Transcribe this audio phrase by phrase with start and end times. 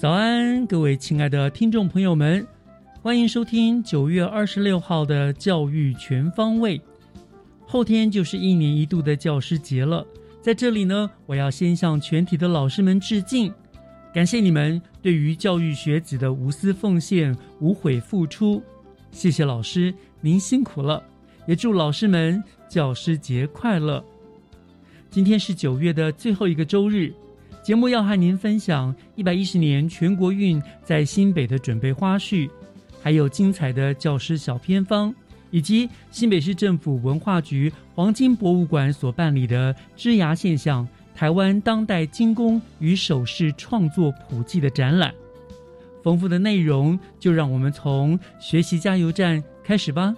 [0.00, 2.46] 早安，各位亲爱的听众朋友们，
[3.02, 6.80] 欢迎收听九月二十六号的教育全方位。
[7.66, 10.02] 后天就是一年一度的教师节了，
[10.40, 13.52] 在这里呢，我要先向全体的老师们致敬，
[14.10, 18.62] 感谢你们对于教育学子的无私奉献、无悔付出。
[19.10, 19.92] 谢谢老师，
[20.22, 21.04] 您辛苦了，
[21.46, 24.02] 也祝老师们教师节快乐。
[25.10, 27.12] 今天是九月的最后一个周日。
[27.62, 32.48] 节目要和您分享一百一十年全国运在新北的准备花絮，
[33.02, 35.14] 还有精彩的教师小偏方，
[35.50, 45.14] 以及新北市政府文化局黄金博物馆所办理的“枝芽现象：台湾当代精工与首饰创作普及”的展览。
[46.02, 50.16] 丰富的内容，就让我们从学习加油站开始吧。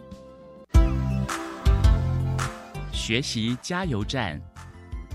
[2.92, 4.40] 学习加油站。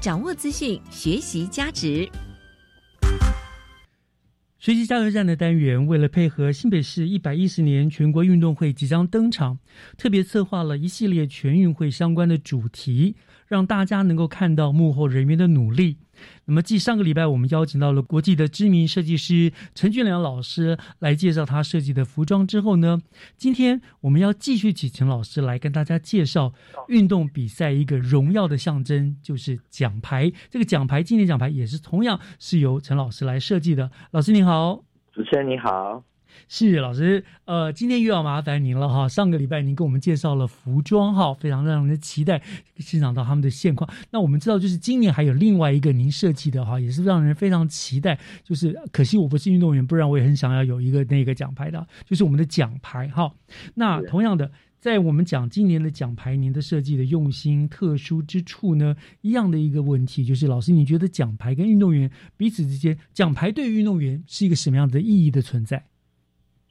[0.08, 2.10] 掌握资讯，学习价值。
[4.58, 9.60] 学习加油站的单元，为了配合新北市一百一十年全国运动会即将登场，
[9.98, 13.18] 特别策划了一系列全运会相关的主题，
[13.48, 15.98] 让大家能够看到幕后人员的努力。
[16.48, 23.02] 那么，继上个礼拜我们邀请到了国际的知名设计师陈俊良老师来介绍他设计的服装之后呢，
[23.36, 26.54] 今天我们要继续请陈老师来跟大家介绍
[26.88, 30.32] 运动比赛一个荣耀的象征，就是奖牌。
[30.50, 33.92] 这个奖牌，纪念奖牌也是同样是由陈老师来设计的。
[34.12, 36.02] 老师您好，主持人你好。
[36.50, 39.10] 是老师，呃，今天又要麻烦您了哈。
[39.10, 42.42] 上个礼拜您给我们介绍了服装哈，非常让人期待
[42.78, 43.90] 欣赏到他们的现况。
[44.12, 48.18] 那我们知道，就是今年还有另外一个您设计的哈，也是让人非常期待。
[48.44, 53.30] 就是可惜我不是运动员，不然我也很想要有一个那个奖牌的，就是我们的奖牌哈。
[53.76, 65.84] 那同样的，在我们讲今年的奖牌，您的设计的用心、特殊之处呢，一样的一个问题，就是老师，你觉得奖牌跟运动员彼此之间，奖牌对于运动员是一个什么样的意义的存在？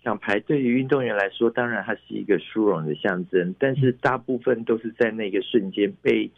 [0.07, 6.31] 奖牌对于运动员来说，当然它是一个殊荣的象征，但是大部分都是在那个瞬间被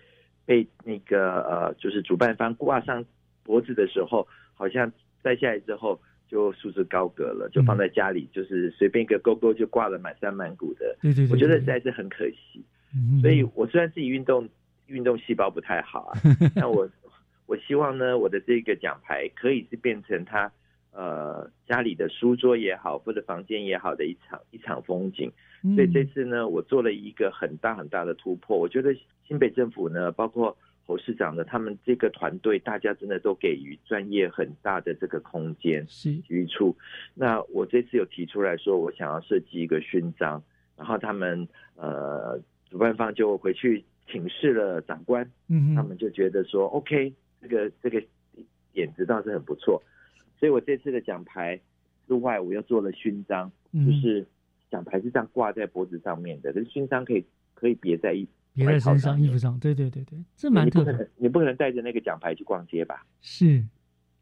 [0.47, 3.05] 被那个呃，就是主办方挂上
[3.45, 4.91] 脖子的时候，好像
[5.23, 10.97] 摘下来之后就束之高阁了，就放在家里，就是随便一个勾勾就挂了满山满谷的。
[11.03, 12.65] 对对对，我觉得实在是很可惜。
[13.21, 14.49] 所以我虽然自己运动
[14.87, 16.17] 运动细胞不太好啊，
[16.57, 16.89] 但我
[17.45, 20.51] 我希望呢，我的这个奖牌可以是变成他。
[20.99, 25.31] 呃，家里的书桌也好，或者房间也好的一场一场风景。
[25.77, 28.59] 所以这次呢，我做了一个很大很大的突破。
[28.59, 28.93] 我觉得
[29.25, 35.87] 新北政府呢，包括侯市长呢他们这个团队，大家真的都给予专业很大的这个空间。
[35.87, 36.77] 是体育处。
[37.15, 40.43] 那我这次有提出来说，我想要设计一个勋章，
[40.77, 48.03] 然后他们呃主办方就回去请示了长官，嗯他们就觉得说，OK，这个这个
[48.73, 49.81] 点子倒是很不错。
[50.39, 51.61] 所以我这次的奖牌
[52.07, 54.27] 之外，我又做了勋章，就是
[54.71, 57.25] 奖牌是这样挂在脖子上面的，但是勋章可以
[57.55, 59.59] 可以别在衣别在身上、衣服上。
[59.59, 61.09] 对对对对，这蛮特别。
[61.17, 63.05] 你不可能带着那个奖牌去逛街吧？
[63.21, 63.65] 是。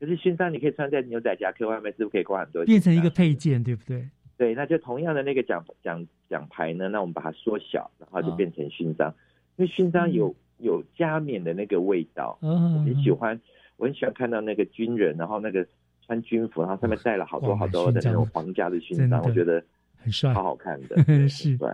[0.00, 2.64] 可是勋章你可以穿在牛仔夹克外面，是不是可以挂很多？
[2.64, 4.08] 变成一个配件，对不对？
[4.36, 9.14] 对，那就同样的那个奖奖奖牌呢，那我们把它缩小，然后就变成勋章。
[9.56, 13.40] 因为勋章有有加冕的那个味道，嗯我很喜欢，
[13.76, 15.66] 我很喜欢看到那个军人，然后那个。
[16.06, 19.62] 穿军服，然后上面带了好多好多的那种皇家的勋章，我觉得
[19.96, 20.96] 很帅，好好看的，
[21.28, 21.56] 是。
[21.56, 21.68] 对，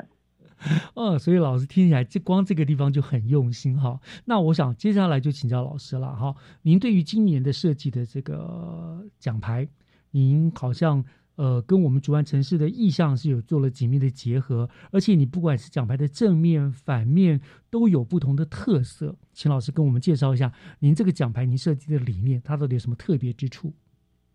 [0.94, 4.00] 哦，所以老师听起来，这光这个地方就很用心哈。
[4.24, 6.34] 那我想接下来就请教老师了哈。
[6.62, 9.68] 您对于今年的设计的这个奖牌，
[10.12, 23.72] 您好像呃跟我们竹湾城市的意向是有做了紧密的结合，而且你不管是奖牌的正面、反面都有不同的特色，请老师跟我们介绍一下您这个奖牌您设计的理念，它到底有什么特别之处？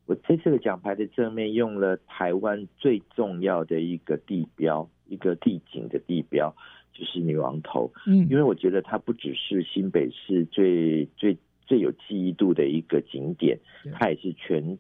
[0.08, 6.56] 我这次的奖牌的正面用了台湾最重要的一个地标，一个地景的地标，
[6.94, 7.92] 就是女王头。
[8.08, 13.60] 嗯，因为我觉得它不只是新北市最最最有记忆度的一个景点，
[13.92, 14.78] 它也是全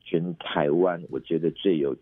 [0.00, 1.96] 全台湾我觉得最有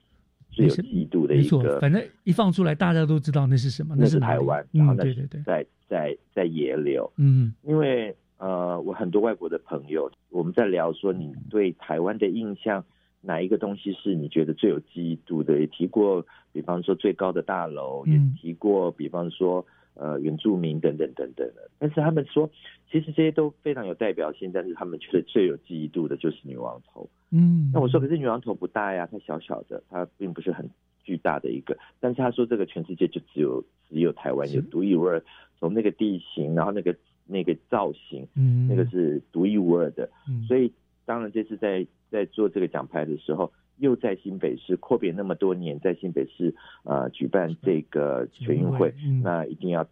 [0.50, 1.78] 最有记忆度的一个。
[1.78, 4.66] 反正一放出来，大家都知道那是什么，那是台湾。
[4.72, 7.12] 然后对对对，在在在野柳。
[7.18, 8.16] 嗯，因为。
[8.42, 12.84] 呃，我很多外国的朋友，我们在聊说你对台湾的印象，
[13.20, 15.60] 哪一个东西是你觉得最有记忆度的？
[15.60, 21.70] 也提过，比方说最高的大楼，也提过，比方说呃原住民等等等等的。
[21.78, 22.50] 但是他们说，
[22.90, 27.08] 其实这些都非常有代表性，但是他们觉得最有记忆度的就是女王头。
[27.30, 30.68] 嗯，那我说，可是女王头不大呀，它小小的，它并不是很
[31.04, 31.78] 巨大的一个。
[32.00, 35.22] 但是他说，这个全世界就只有只有台湾有独一无二，
[35.60, 36.92] 从那个地形，然后那个。
[37.26, 40.72] 那个造型，嗯，那个是独一无二的，嗯，所以
[41.04, 46.54] 当然这次在在做这个奖牌的时候，又在新北市阔别那么多年，在新北市
[46.84, 49.22] 呃举办这个全运会，嗯。
[49.22, 49.82] 那一定要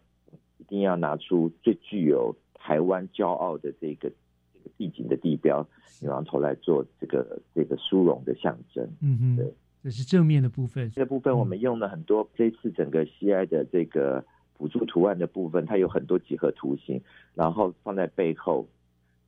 [0.57, 4.09] 一定要拿出最具有台湾骄傲的这个
[4.53, 5.67] 这个地景的地标
[6.01, 14.23] 女王头来做这个这个殊荣的象征，嗯嗯，对，这是正面的部分，这个部分我们用了很多这次整个西爱的这个。
[14.61, 17.01] 辅助图案的部分，它有很多几何图形，
[17.33, 18.67] 然后放在背后。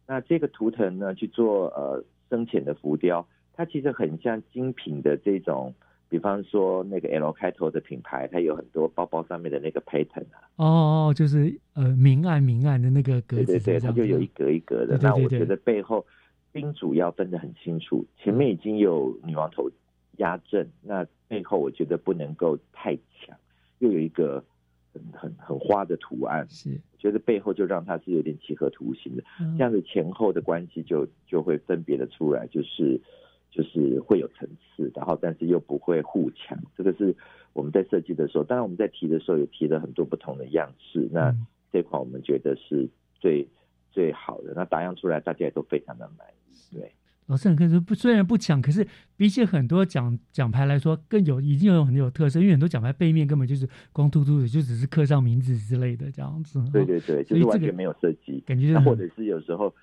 [0.05, 5.73] 那这个图腾呢，去做呃深浅的浮雕，它其实很像精品的这种，
[6.07, 10.45] 比方说那个 L 开头的品牌，它有很多包包上面的那个 pattern 啊。
[10.57, 14.99] 哦哦，就是呃明暗明暗的那个格子，对对对，它就有一格一格的。
[15.01, 16.05] 那我觉得背后
[16.51, 19.67] 宾主要分得很清楚，前面已经有女王头
[20.17, 23.35] 压阵，那背后我觉得不能够太强，
[23.79, 24.43] 又有一个。
[24.93, 26.79] 很很很花的图案，是。
[26.97, 29.23] 觉得背后就让它是有点几何图形的，
[29.57, 32.97] 这样子前后的关系就就会分别的出来，就是
[33.51, 36.57] 就是会有层次，然后但是又不会互抢。
[36.77, 37.13] 这个是
[37.51, 41.35] 我们在设计的时候，当然我们在提的时候也提了很多不同的样式，那
[41.73, 42.87] 这款我们觉得是
[43.19, 43.45] 最
[43.91, 46.93] 最好的，那打样出来大家也都非常的满意，对。
[47.27, 48.85] 老师很可以说不，虽然不抢，可是
[49.15, 52.39] 比起很多奖奖牌来说，更有已经有很有特色。
[52.39, 56.63] 因为很多奖牌背面根本就是光秃秃的，就只是刻上名字之类的这样子。
[56.71, 59.73] 对对对，就是完全没有设计，感觉或者是有时候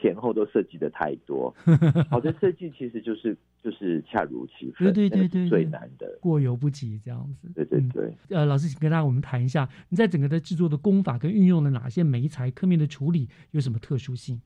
[0.00, 1.54] 前后都设计的太多。
[2.10, 7.48] 好的设计其实就是就是恰如其分，对对对对，最难的过犹不及这样子。
[7.54, 8.14] 对对对。
[8.28, 14.40] 呃，老师，请跟大家我们谈一下，你在整个的制作的功法跟运用了哪些媒材，刻面的处理有什么特殊性？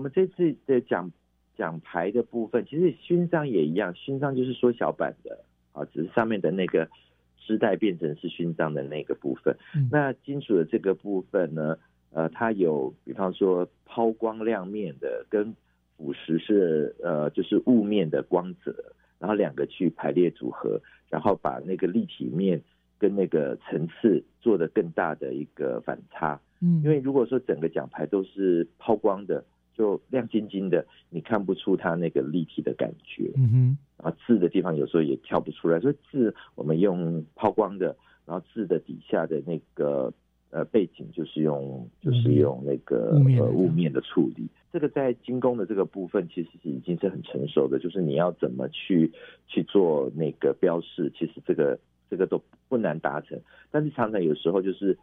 [0.00, 1.12] 呃，我们这次的奖
[1.58, 6.88] 奖牌的部分，其实勋章也一样，勋章就是缩小版的啊，只是上面的那个
[7.36, 9.54] 织带变成是勋章的那个部分。
[9.90, 11.76] 那金属的这个部分呢，
[12.12, 15.54] 呃，它有比方说抛光亮面的，跟
[15.98, 18.74] 腐蚀是呃就是雾面的光泽，
[19.18, 20.80] 然后两个去排列组合，
[21.10, 22.62] 然后把那个立体面
[22.98, 26.40] 跟那个层次做的更大的一个反差。
[26.62, 29.44] 嗯，因为如果说整个奖牌都是抛光的，
[29.80, 33.32] 就亮晶晶的，你看不出它那个立体的感觉。
[33.36, 37.96] 嗯哼，然后字的地方有时候也跳不出来，所以字我们用抛光的，
[38.26, 40.12] 然后字的底下的那个
[40.50, 44.46] 呃背景就是用就是用那个呃雾面的处理。
[44.70, 49.10] 这个在精工的这个部分其实是已经是很成熟的，就是你要怎么去
[49.46, 51.78] 去做那个标示，其实这个
[52.10, 54.98] 这个都不难达成，但是常常有时候就是。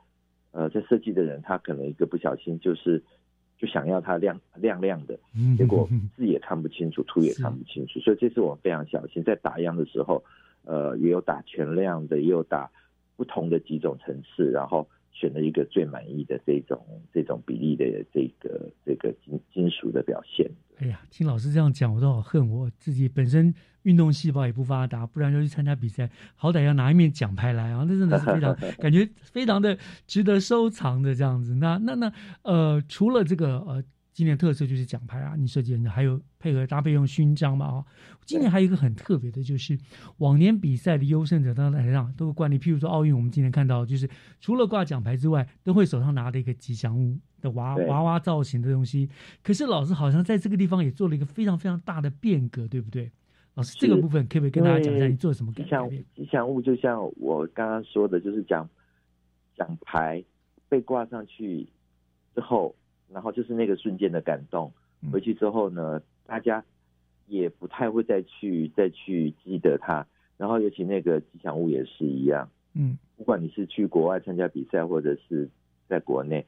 [0.51, 3.03] 呃，在设计的人，他可能一个不小心，就是
[3.57, 5.17] 就想要它亮亮亮的，
[5.57, 10.23] 结果字也看不清楚， 图也看不清楚，所以这次我非常小心，在打样的时候，
[10.63, 12.69] 呃，也有打全亮的，也有打
[13.15, 14.87] 不同的几种层次，然后
[15.19, 16.79] 选了一个最满意的这种
[17.11, 20.47] 这种比例的这个这个金金属的表现。
[20.77, 23.51] 哎呀，听老师这样讲，我都好恨我自己本身
[23.83, 27.83] 运动细胞也不发达，不然就去参加比赛，好歹要拿一面奖牌来啊！
[27.87, 31.55] 那真的是非常感觉非常的值得收藏的这样子。
[31.55, 33.83] 那那那呃，除了这个呃。
[34.17, 37.85] 今年特色就是奖牌啊，你设计的还有配合搭配用勋章嘛啊。
[38.25, 39.77] 今年还有一个很特别的，就是
[40.17, 44.09] 往年比赛的优胜者到台上都有惯例，譬如说奥运，我们今天看到就是
[44.41, 49.07] 除了挂奖牌之外，都会手上拿的一个吉祥物的娃娃娃造型的东西。
[49.43, 53.11] 可是老师好像在这个地方也做了一个非常非常大的变革，对不对？
[53.53, 56.03] 老师，这个部分可不可以跟大家讲一下你做什么吉祥改变？
[56.15, 58.67] 吉祥物就像我刚刚说的，就是奖
[59.55, 60.23] 奖牌
[60.67, 61.69] 被挂上去
[62.33, 62.75] 之后，
[63.11, 64.71] 然后就是那个瞬间的感动。
[65.01, 66.63] 嗯回去之后呢，大家
[67.27, 70.05] 也不太会再去再去记得它。
[70.37, 75.49] 然后尤其那个吉祥物也是一样，嗯不管你是去国外参加比赛，或者是
[75.87, 76.45] 在国内，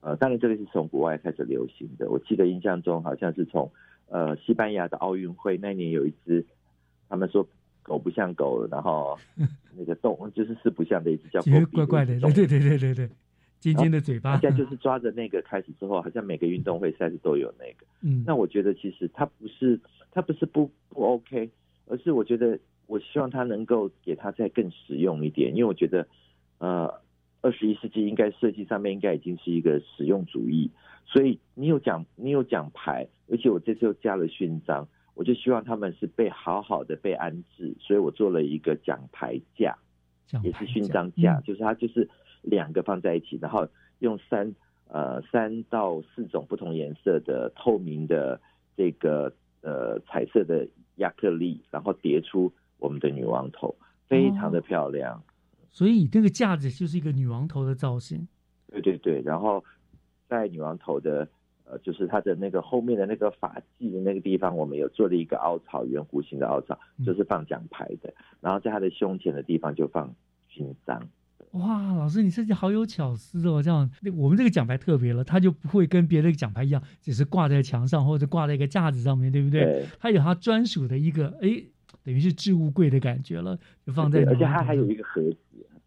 [0.00, 2.08] 呃，当然这个是从国外开始流行的。
[2.10, 3.70] 我记得印象中好像是从
[4.08, 6.44] 呃西班牙的奥运会那年有一只，
[7.08, 7.46] 他们说
[7.82, 9.18] 狗不像狗，然后
[9.76, 13.10] 那个动就是四不像的一只叫狗比怪怪的，对对对对对，
[13.60, 17.86] 尖尖的嘴巴大，家就是抓着那个开始之后，好像每个运动会赛事都有那个。
[18.00, 19.78] 嗯，那我觉得其实它不是
[20.10, 21.50] 它不是不不 OK，
[21.86, 26.08] 而是我觉得我希望它能够给它再更实用一点，因为我觉得
[26.58, 26.92] 呃
[27.42, 30.70] 二十一世纪应该设计上面应该已经是一个实用主义，
[31.04, 39.76] 所以你有奖你有奖牌，而且我这次又加了勋章，我就希望他们是被好好的被安置，所以我做了一个奖牌架。
[40.44, 42.08] 也是勋章架，嗯就是它就是
[42.42, 43.66] 两个放在一起，然后
[43.98, 44.54] 用三
[44.88, 48.40] 呃三到四种不同颜色的透明的
[48.76, 49.32] 这个
[49.62, 50.66] 呃彩色的
[50.96, 53.74] 亚克力，然后叠出我们的女王头，
[54.08, 55.22] 非常的漂亮。
[55.68, 58.26] 所以那个架子就是一个女王头的造型。
[58.68, 59.64] 对对对，然后
[60.28, 61.28] 在女王头的
[61.64, 68.12] 呃，就是它的那个后面的那个发髻的那个地方，我们有做了一个凹槽，圆弧形的凹槽，嗯就是放奖牌的。
[68.40, 70.12] 然后在它的胸前的地方就放
[70.48, 71.08] 勋章。
[71.52, 73.60] 哇，老师你设计好有巧思哦！
[73.60, 79.64] 这样，那我们这个奖牌特别了，它就不会跟别的奖牌一样，只是挂在墙上或者挂在一个架子上面，对不对？
[79.64, 81.60] 对它有它专属的一个，哎，
[82.04, 85.36] 等于是置物柜的感觉了，就放在对，而且它还有一个盒子，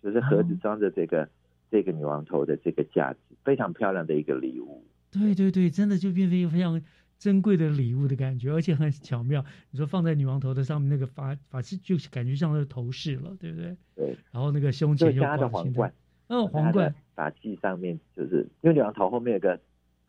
[0.01, 1.29] 就是盒子哦装着这个、
[1.71, 4.83] 这个女王头的这个架子，非常漂亮的一个礼物。
[5.11, 6.81] 对对对，真的就变成一个非常
[7.23, 9.45] 珍贵的礼物的感觉，而且很巧妙。
[9.71, 13.77] 你说放在女王头的上面那个发发饰，就是感觉像是头饰了，对不对？
[13.95, 15.93] 对，然后那个胸前又就像它的皇冠，，
[16.27, 19.57] 嗯，皇冠，发髻上面就是因为女王头后面有个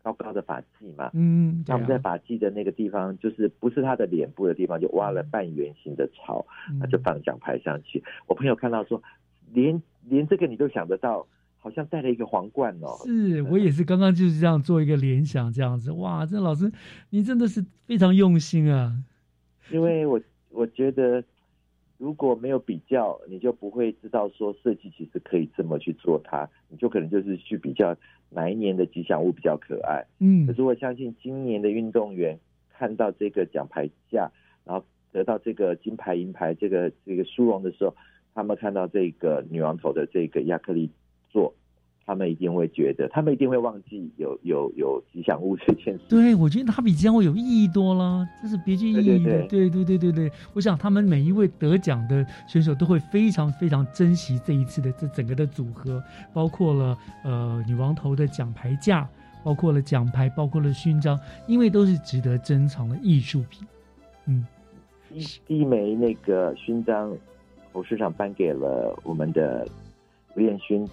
[0.03, 6.45] 高高的发髻嘛，嗯，对他们在啊，发髻的那个地方，就是不是她的脸部的地方，就挖了半圆形的槽，
[6.81, 8.03] 他就嗯放奖牌上去。
[8.27, 9.01] 我朋友看到说，
[9.53, 11.25] 连连这个你都想得到，
[11.65, 12.95] 好像戴了一个皇冠哦。
[13.03, 16.71] 是我也是刚刚就是这样做一个联想，这样子，哇，这老师
[17.09, 18.93] 你真的是非常用心啊，
[19.71, 21.23] 因为我我觉得
[21.97, 27.97] 如果没有比较，你就不会知道说设计其实可以这么去做它，你就可能就是去比较
[28.29, 30.05] 哪一年的吉祥物比较可爱。
[30.19, 32.37] 嗯可是我相信今年的运动员
[32.77, 34.31] 看到这个奖牌架，
[34.65, 37.95] 然后得到这个金牌、银牌这个这个殊荣的时候，
[38.35, 40.91] 他们看到这个女王头的这个亚克力
[41.35, 41.53] 座，
[42.05, 45.99] 他们一定会觉得，他们一定会忘记有有有吉祥物这件事。
[46.07, 49.41] 对，我觉得它比吉祥物有意义多了，这是别具意义的。
[49.47, 56.01] 对对对对对，我想他们每一位得奖的选手都会非常非常珍惜这一次的这整个的组合，
[56.33, 59.07] 包括了呃女王头的奖牌架，
[59.43, 63.67] 包括了奖牌，包括了勋章，因为都是值得珍藏的艺术品。
[64.27, 64.45] 嗯，
[65.09, 67.11] 第第一枚那个勋章，
[67.73, 69.67] 侯市长颁给了我们的
[70.35, 70.87] 吴彦勋，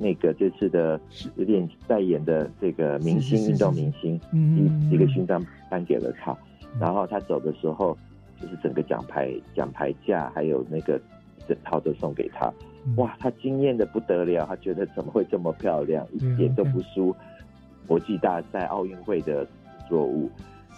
[0.00, 0.98] 那个这次的
[1.36, 6.34] 有点代言的这个明星运动明星，嗯第一个勋章颁给了他，
[6.80, 7.94] 然后他走的时候，
[8.40, 10.98] 就是整个奖牌奖牌架还有那个
[11.46, 12.50] 整套都送给他，
[12.86, 12.96] 嗯。
[12.96, 17.14] 哇，他惊艳的不得了，他觉得怎么会这么漂亮，一点都不输
[17.86, 19.46] 国际大赛奥运会的
[19.86, 20.30] 作物。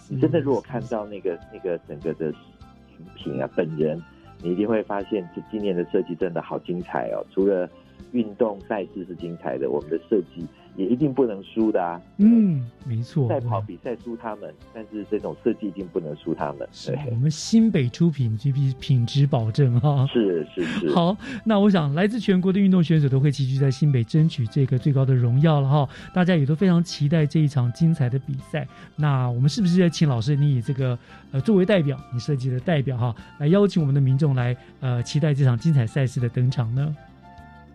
[0.09, 4.03] 你真的如果看到那个那个整个的成品啊，本人，
[4.43, 7.25] 你一定会发现这今年的设计真的好精彩哦。
[7.31, 7.71] 除了
[8.13, 10.45] 运动赛事是精彩的，我们的设计
[10.77, 12.01] 也一定不能输的啊。
[12.19, 16.69] 嗯，没错，赛跑比赛输他们，但是这种设计一定不能输他们。
[16.73, 20.07] 是我，们新北出品，这批品质保证哈。
[20.13, 20.95] 是是是。
[20.95, 28.67] 好，那我想来自全国的运动选手都会齐聚在新北争取这个最高的荣耀了哈，大家也都非常期待这一场精彩的比赛。
[28.97, 30.99] 那我们是不是要请老师你以这个
[31.31, 36.97] 呃作为代表，你设计的代表哈，来邀请我们的民众来呃期待这场精彩赛事的登场呢？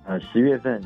[0.07, 0.81] 呃，十月份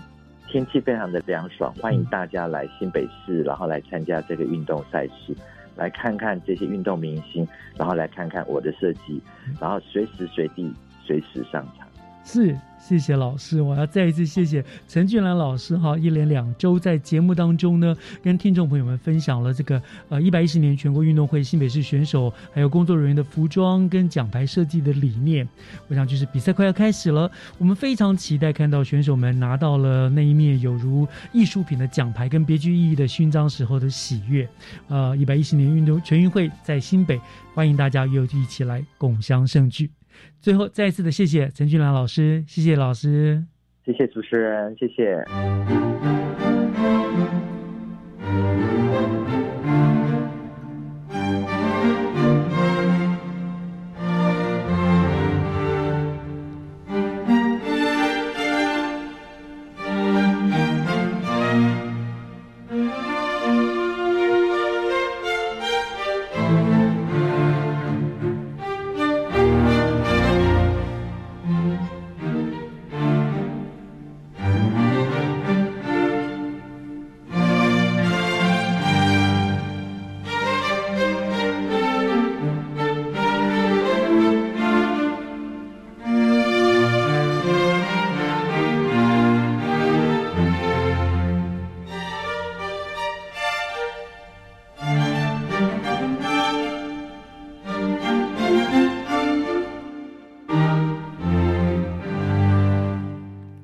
[0.48, 5.36] 天气非常的凉爽，欢迎大家来新北市，然后来参加这个运动赛事，
[5.76, 7.48] 来看看这些运动明星，
[7.78, 9.22] 然后来看看我的设计，
[9.60, 10.74] 然后随时随地
[11.06, 11.88] 随时上场。
[12.32, 12.58] 是。
[12.80, 25.48] 谢谢老师，我要再一次谢谢陈俊兰老师哈，一连两周在节目当中呢，跟听众朋友们分享了这个呃一百一十年全国运动会新北市选手还有工作人员的服装跟奖牌设计的理念。
[25.90, 34.50] 我想就是比赛快要开始了，我们非常期待看到选手们拿到了那一面有如艺术品的奖牌跟别具意义的勋章时候的喜悦。
[34.88, 37.22] 呃，一百一十年运动全运会在新北，
[37.54, 39.92] 欢迎大家又一起来共襄盛举。
[40.40, 43.44] 最后，再一次的谢谢陈俊兰老师，谢谢老师，
[43.86, 45.24] 谢谢主持人，谢谢。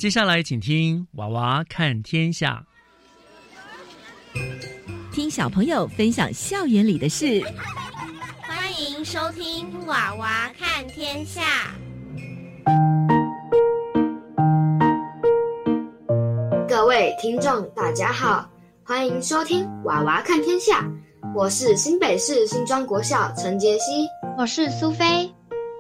[0.07, 2.65] 接下来，请听《娃娃看天下》，
[5.11, 7.43] 听小朋友分享校园里的事。
[8.41, 11.41] 欢迎收听《娃娃看天下》。
[16.69, 18.49] 各位听众，大家好，
[18.85, 20.83] 欢迎收听《娃娃看天下》。
[21.35, 25.29] 我是新北市新庄国校陈杰希，我是苏菲。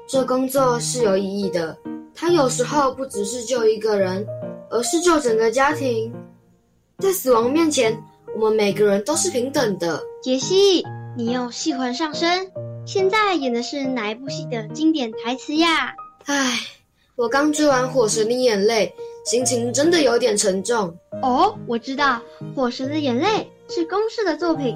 [0.09, 1.77] 这工作是有意义的。
[2.19, 4.25] 他有时候不只是救一个人，
[4.71, 6.11] 而是救整个家庭。
[6.97, 7.95] 在死亡面前，
[8.35, 10.01] 我们每个人都是平等的。
[10.23, 10.83] 杰西，
[11.15, 12.51] 你又戏魂上身，
[12.87, 15.93] 现在演的是哪一部戏的经典台词呀？
[16.25, 16.59] 唉，
[17.15, 18.91] 我刚追完《火神的眼泪》，
[19.29, 20.91] 心情真的有点沉重。
[21.21, 22.19] 哦，我知道，
[22.55, 24.75] 《火神的眼泪》是公式的作品，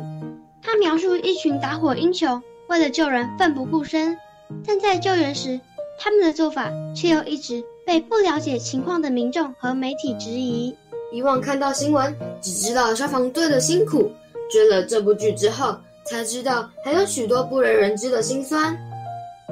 [0.61, 4.15] 它描述一群打火英雄为了救人奋不顾身，
[4.63, 5.59] 但在救援时。
[6.03, 10.75] 他们的做法却又一直被不了解情况的民众和媒体质疑。
[11.11, 14.11] 以往看到新闻，只知道消防队的辛苦；
[14.49, 18.75] 追了这部剧之后，才知道还有许多不为人知的辛酸。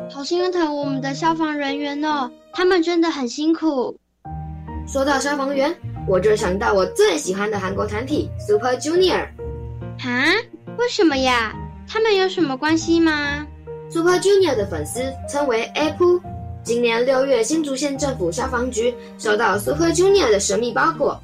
[0.10, 3.96] 好心疼我们的消防人员哦，他们真的很辛苦。
[4.88, 5.72] 说到消防员，
[6.08, 9.28] 我就想到我最喜欢的韩国团体 Super Junior。
[10.00, 10.34] 哈？
[10.80, 11.54] 为什么呀？
[11.88, 13.46] 他们有什么关系吗
[13.92, 16.20] ？Super Junior 的粉丝称为 Apple。
[16.70, 21.20] 今年六月，新竹县政府消防局收到 Super Junior 的神秘包裹，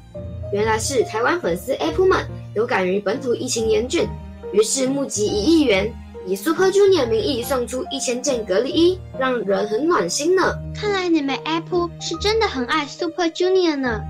[0.52, 4.08] 原来是台湾粉丝 Apple 们有感于本土疫情严峻，
[4.52, 5.88] 于是募集一亿元，
[6.26, 10.42] 以 Super Junior 名义送出一千件隔离衣，让人很暖心呢。
[10.74, 14.00] 看来你们 Apple 是真的很爱 Super Junior 呢。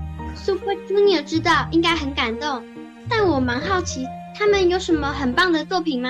[0.43, 2.63] Super Junior 知道应该很感动，
[3.07, 6.09] 但我蛮好奇，他们有什么很棒的作品吗？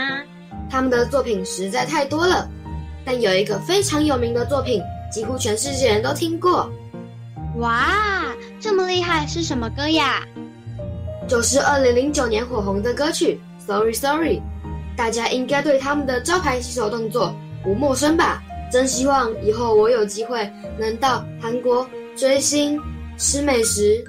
[0.70, 2.50] 他们的作品实在太多了，
[3.04, 4.82] 但有一个非常有名的作品。
[5.12, 6.72] 几乎全世界人都听过，
[7.58, 8.26] 哇，
[8.60, 10.26] 这么厉害是什么歌呀？
[11.28, 14.38] 就是二零零九年火红的歌曲《Sorry Sorry》，
[14.96, 18.41] 大家应该对他们的招牌洗手动作不陌生吧？
[18.72, 22.80] 真希望以后我有机会能到韩国追星、
[23.17, 24.04] 吃美食。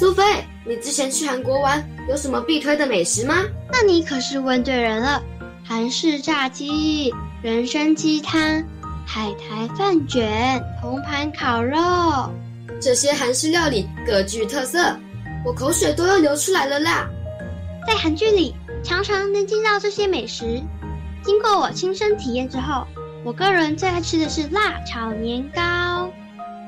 [0.00, 0.22] 苏菲，
[0.66, 3.44] 你之前去韩国玩有什么必推的美食吗？
[3.70, 5.22] 那你可是问对人了，
[5.64, 8.64] 韩式炸鸡、人参鸡汤。
[9.06, 11.76] 海苔饭卷、铜盘烤肉，
[12.80, 14.78] 这些韩式料理各具特色，
[15.44, 17.08] 我口水都要流出来了啦！
[17.86, 20.62] 在韩剧里，常常能见到这些美食。
[21.22, 22.86] 经过我亲身体验之后，
[23.24, 26.10] 我个人最爱吃的是辣炒年糕。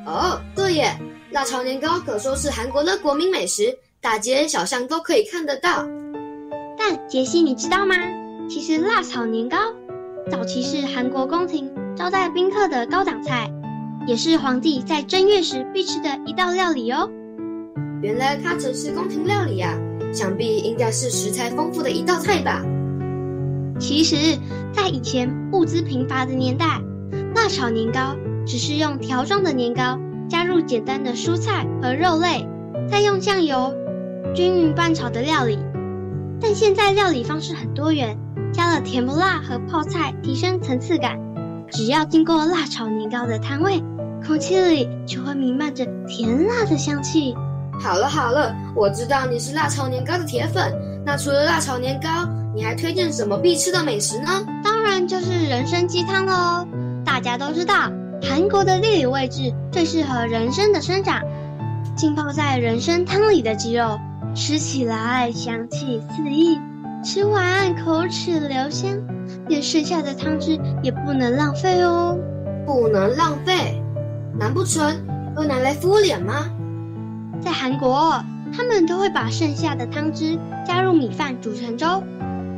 [0.07, 0.99] 哦，对耶，
[1.31, 5.87] 辣炒年糕可说是韩国的国民美食，大街小巷都可以看得到。
[6.77, 7.97] 但杰西，你知道吗？
[8.51, 9.57] 其实辣炒年糕
[10.31, 11.73] 早期是韩国宫廷。
[11.97, 13.49] 招待宾客的高档菜，
[14.05, 17.09] 也是皇帝在正月时必吃的一道料理哦。
[18.03, 19.79] 原来它曾是宫廷料理呀，
[20.13, 22.63] 想必应该是食材丰富的一道菜吧。
[23.79, 24.37] 其实，
[24.73, 26.81] 在以前物资贫乏的年代，
[27.37, 32.45] 辣炒年糕只是用条状的年糕，加入简单的蔬菜和肉类，
[32.91, 33.73] 再用酱油
[34.35, 35.59] 均匀拌炒的料理。
[36.41, 38.19] 但现在料理方式很多元，
[38.53, 41.21] 加了甜不辣和泡菜，提升层次感。
[41.75, 43.83] 只要经过辣炒年糕的摊位，
[44.25, 47.35] 空气里就会弥漫着甜辣的香气。
[47.81, 50.73] 好了好了，我知道你是辣炒年糕的铁粉。
[51.05, 52.09] 那除了辣炒年糕，
[52.55, 54.47] 你还推荐什么必吃的美食呢？
[54.63, 56.65] 当然就是人参鸡汤喽。
[57.05, 57.91] 大家都知道，
[58.23, 61.21] 韩国的地理位置最适合人参的生长。
[61.97, 63.99] 浸泡在人参汤里的鸡肉，
[64.37, 66.57] 吃起来香气四溢，
[67.05, 68.99] 吃完口齿留香，
[69.47, 72.19] 连剩下的汤汁也不能浪费哦。
[72.65, 73.79] 不能浪费？
[74.39, 74.83] 难不成
[75.37, 76.51] 又拿来敷脸吗？
[77.43, 78.19] 在韩国，
[78.57, 82.03] 他们都会把剩下的汤汁加入米饭煮成粥，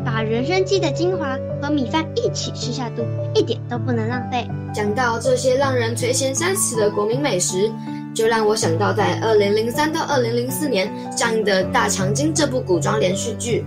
[0.04, 3.02] 把人参鸡的精华和米饭一起吃下肚，
[3.34, 4.48] 一点都不能浪费。
[4.72, 7.68] 讲到这些让人垂涎三尺的国民美食，
[8.14, 13.64] 就让我想到在二零零三到二零零四年上映的《大长今》这部古装连续剧。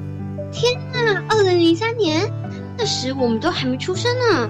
[0.52, 2.32] 天呐，二零零三年，
[2.78, 4.50] 那时我们都还没出生呢。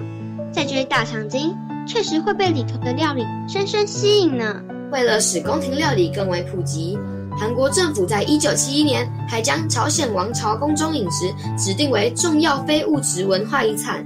[0.52, 1.50] 在追《大长今》，
[1.86, 4.62] 确实会被里头的料理深深吸引呢。
[4.90, 6.98] 为了使宫廷料理更为普及，
[7.38, 14.04] 韩国政府在一九七一年还将朝鲜王朝宫中饮食指定为重要非物质文化遗产，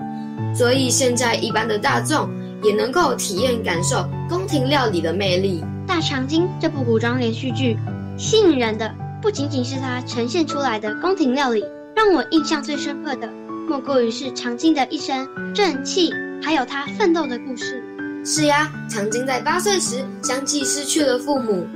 [0.55, 2.29] 所以现在一般的大众
[2.63, 5.63] 也能够体验感受宫廷料理的魅力。
[5.87, 7.79] 《大长今》这部古装连续剧
[8.19, 13.29] 吸引人的不仅仅是它呈现出来的宫廷料理，让我印象最深刻的
[13.69, 17.83] 莫过于是长今的一生正气，还有他奋斗的故事。
[18.25, 21.67] 是呀，长今在八岁时相继失去了父母，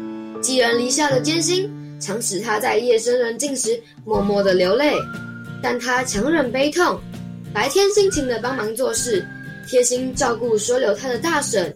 [0.42, 4.92] 寄人篱下的艰辛常使他在夜深人静时默默的流泪，
[5.62, 7.00] 但他强忍悲痛，
[7.52, 9.24] 白天辛勤的帮忙做事，
[9.68, 11.74] 贴心照顾收留他的大婶。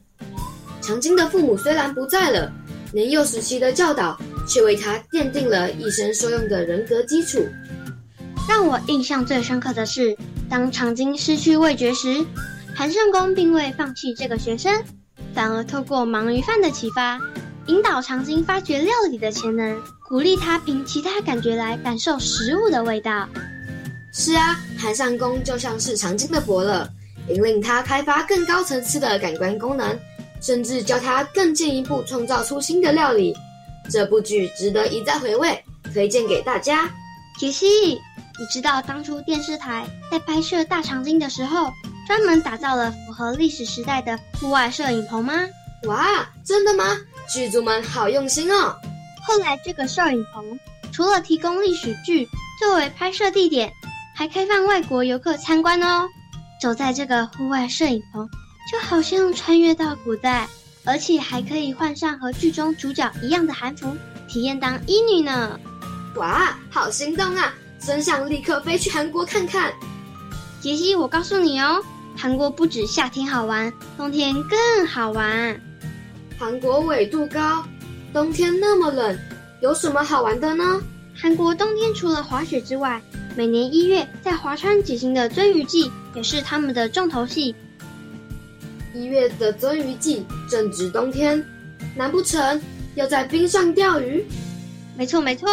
[0.81, 2.53] 长今的父母虽然不在了，
[2.93, 7.47] 年幼时期的教导却为他奠定了一生受用的人格基础。
[8.49, 10.17] 让我印象最深刻的是，
[10.49, 12.25] 当长今失去味觉时。
[12.75, 14.83] 韩圣公并未放弃这个学生，
[15.35, 17.21] 反而透过鳗鱼饭的启发，
[17.67, 19.79] 引导长今发掘料理的潜能，
[20.09, 23.29] 鼓励他凭其他感觉来感受食物的味道。
[24.13, 26.89] 是啊，韩尚公就像是长今的伯乐，
[27.29, 29.99] 引领他开发更高层次的感官功能，
[30.41, 33.35] 甚至教他更进一步创造出新的料理。
[33.91, 36.91] 这部剧值得一再回味，推荐给大家。
[37.39, 37.99] 杰西，
[38.39, 41.73] 你知道当初电视台在拍摄《大长今》的时候？
[42.05, 45.35] 专门打造了符合历史时代的户外摄影棚吗？
[45.85, 46.99] 哇，真的吗？
[47.33, 48.75] 剧组们好用心哦。
[49.25, 50.59] 后来这个摄影棚
[50.91, 53.73] 除了提供历史剧作为拍摄地点，
[54.17, 56.09] 还开放外国游客参观哦。
[56.61, 58.29] 走在这个户外摄影棚，
[58.71, 60.49] 就好像穿越到古代，
[60.85, 63.97] 而且还可以换上和剧中主角一样的韩服，
[64.29, 65.59] 体验当医女呢。
[66.17, 67.55] 哇，好心动啊！
[67.85, 69.73] 真想立刻飞去韩国看看。
[70.61, 71.83] 杰西，我告诉你哦。
[72.17, 75.61] 韩国不止夏天好玩，冬天更好玩。
[76.39, 77.65] 韩国纬度高，
[78.13, 79.19] 冬天那么冷，
[79.61, 80.81] 有什么好玩的呢？
[81.15, 83.03] 韩国冬天除了滑雪之外，
[83.35, 87.55] 每年一月在华川举行的鳟鱼季也是他们的重头戏。
[88.95, 91.45] 一月的鳟鱼季正值冬天，
[91.97, 92.61] 难不成
[92.95, 94.25] 要在冰上钓鱼？
[94.97, 95.49] 没错没错，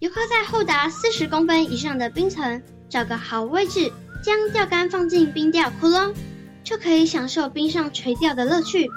[0.00, 3.90] 游客在厚达四十公分以上的冰层找个好位置。
[4.20, 6.12] 将钓竿放进冰钓窟窿，
[6.64, 8.90] 就可以享受冰上垂钓的乐趣。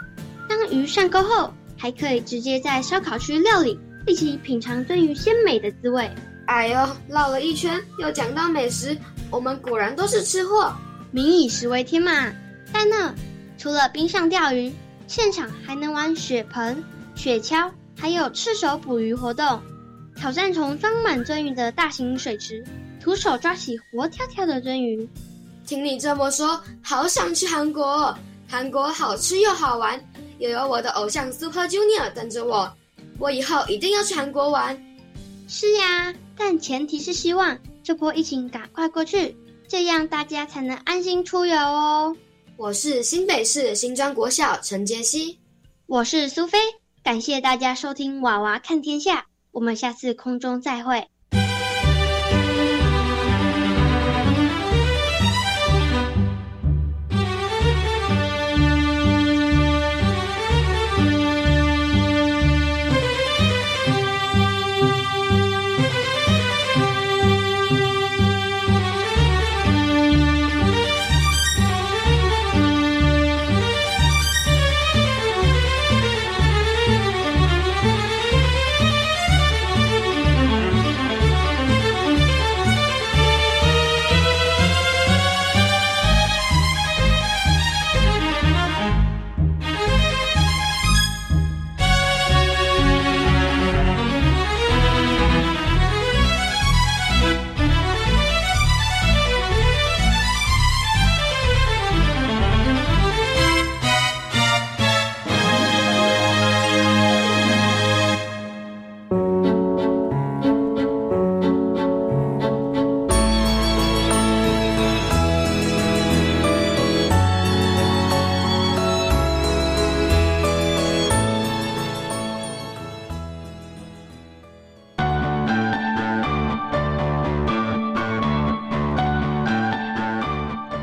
[0.50, 6.10] 当鱼上钩后，还可以直接在烧烤区料理，一起品尝炖鱼鲜美的滋味。
[6.48, 8.98] 哎呦，绕了一圈又讲到美食，
[9.30, 10.74] 我们果然都是吃货。
[11.12, 12.32] 民以食为天嘛。
[12.74, 13.14] 在那，
[13.60, 14.74] 除了冰上钓鱼，
[15.06, 16.84] 现场还能玩雪盆、
[17.14, 19.62] 雪橇，还有赤手捕鱼活动，
[20.22, 22.64] 挑战从装满鳟鱼的大型水池。
[23.02, 25.10] 徒手抓起活跳跳的鳟鱼，
[25.66, 28.16] 听你这么说，好想去韩国。
[28.48, 30.00] 韩国好吃又好玩，
[30.38, 32.72] 又有我的偶像 Super Junior 等着我，
[33.18, 34.80] 我以后一定要去韩国玩。
[35.48, 39.36] 是呀，但前提是希望这波疫情赶快过去，
[39.68, 42.16] 这样大家才能安心出游哦。
[42.58, 45.40] 我是新北市新庄国小陈杰希，
[45.88, 46.60] 我是苏菲，
[47.04, 51.08] 感谢大家收听娃娃看天下，我们下次空中再会。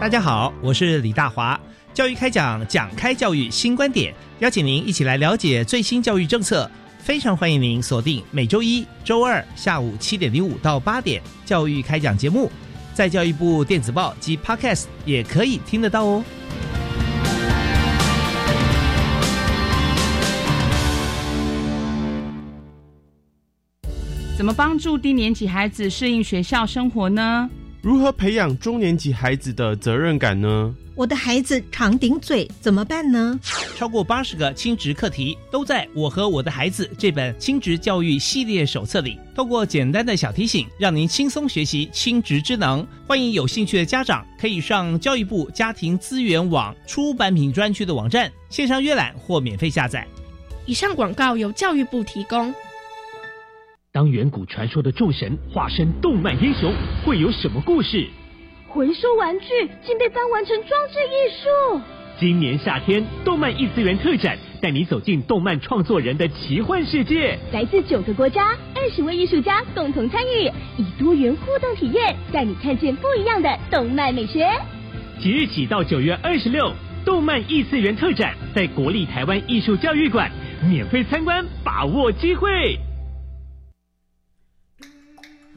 [0.08, 1.60] 大家好，我是李大华。
[1.92, 6.66] 教育开讲，讲开教育新观点，邀请您一起来了解最新教育政策。
[6.98, 12.50] 非常欢迎您锁定每周一、周二下午七点零五到八点教育开讲节目，
[12.94, 16.24] 在教育部电子报及 Podcast 也可以听得到哦。
[24.38, 27.50] 怎么帮助低年级孩子适应学校生活呢？
[27.88, 30.74] 如何培养中年级孩子的责任感呢？
[30.94, 33.40] 我的孩子常顶嘴，怎么办呢？
[33.78, 39.18] 超过八十个亲职课题都在我和我的孩子这本亲职教育系列手册里。
[39.34, 42.86] 透过简单的小提醒，让您轻松学习亲职之能。
[43.06, 50.06] 欢迎有兴趣的家长可以上教育部家庭资源网出版品专区的网站线上阅览或免费下载。
[50.66, 52.52] 以上广告由教育部提供。
[53.98, 56.72] 当远古传说的众神化身动漫英雄，
[57.04, 58.06] 会有什么故事？
[58.68, 59.46] 回收玩具
[59.84, 61.80] 竟被翻完成装置艺术。
[62.16, 67.36] 今年夏天，动漫异次元特展带你走进动漫创作人的奇幻世界。
[67.52, 74.48] 来自九个国家，二十位艺术家共同参与，以多元互动体验，带你看见不一样的动漫美学。
[75.18, 76.72] 即日起到九月二十六，
[77.04, 80.30] 动漫异次元特展在国立台湾艺术教育馆
[80.70, 82.78] 免费参观，把握机会。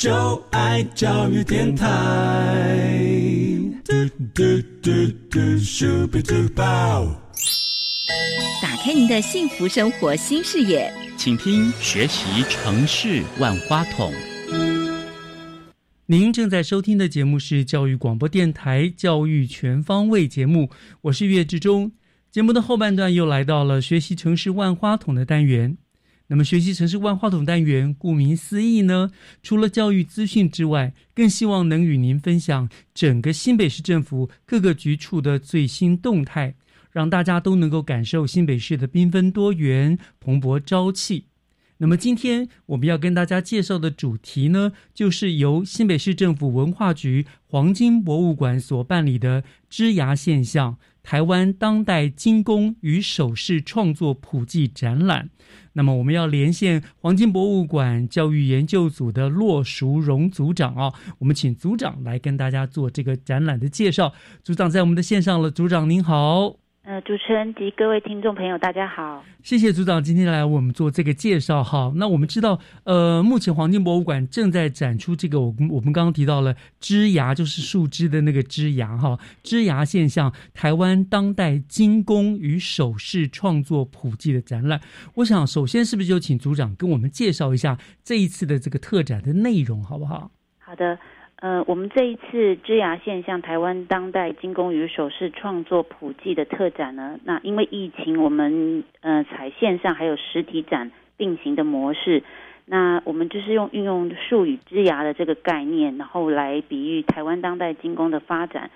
[0.00, 1.86] 就爱教育电台。
[3.84, 3.92] 嘟
[4.34, 4.42] 嘟
[4.80, 4.90] 嘟
[5.30, 7.04] 嘟，咻比嘟爆
[8.62, 14.10] 打开您的幸福生活新视野，请听学习城市万花筒。
[16.06, 20.70] 您正在收听的节目是教育广播电台《教育全方位》节目，
[21.02, 21.92] 我是岳志忠。
[22.30, 25.76] 节目的后半段又来到了学习城市万花筒的单元。
[26.32, 29.10] 那么，学习城市万花筒单元，顾名思义呢，
[29.42, 36.54] 除了教育资讯之外，更希望能与您分享整个新北市政府各个局处的最新动态，
[36.92, 41.24] 让大家都能够感受新北市的缤纷多元、蓬勃朝气。
[41.78, 50.76] 那么今天我们要跟大家介绍的主题呢，就是由新北市政府文化局黄金博物馆所办理的“枝芽现象：
[51.10, 55.28] 台湾当代金工与首饰创作普及展览”。
[55.74, 64.12] 那么我们要连线黄金博物馆教育研究组的骆淑荣组长啊，我们请组长来跟大家做这个展览的介绍。
[64.44, 66.54] 组长在我们的线上了，组长您好。
[66.90, 71.92] 呃，主持人及各位听众朋友，大家好，谢谢组长今天来我们做这个介绍哈。
[71.94, 84.80] 那我们知道，呃，目前黄金博物馆正在展出这个，我我们刚刚提到了枝芽，就是树枝的那个枝芽哈，枝芽现象，台湾当代金工与首饰创作普及的展览。
[85.14, 90.32] 我想，首先是不是就请组长跟我们介绍一下这一次的这个特展的内容，好不好？
[90.58, 90.98] 好的。
[91.40, 102.22] 呃，我们这一次枝芽现象台湾当代金工与首饰创作普及的特展呢，那因为疫情，我们呃采线上还有实体展并行的模式，
[102.66, 108.70] 那我们就是用运用术语枝芽的这个概念，然后来比喻台湾当代金工的发展。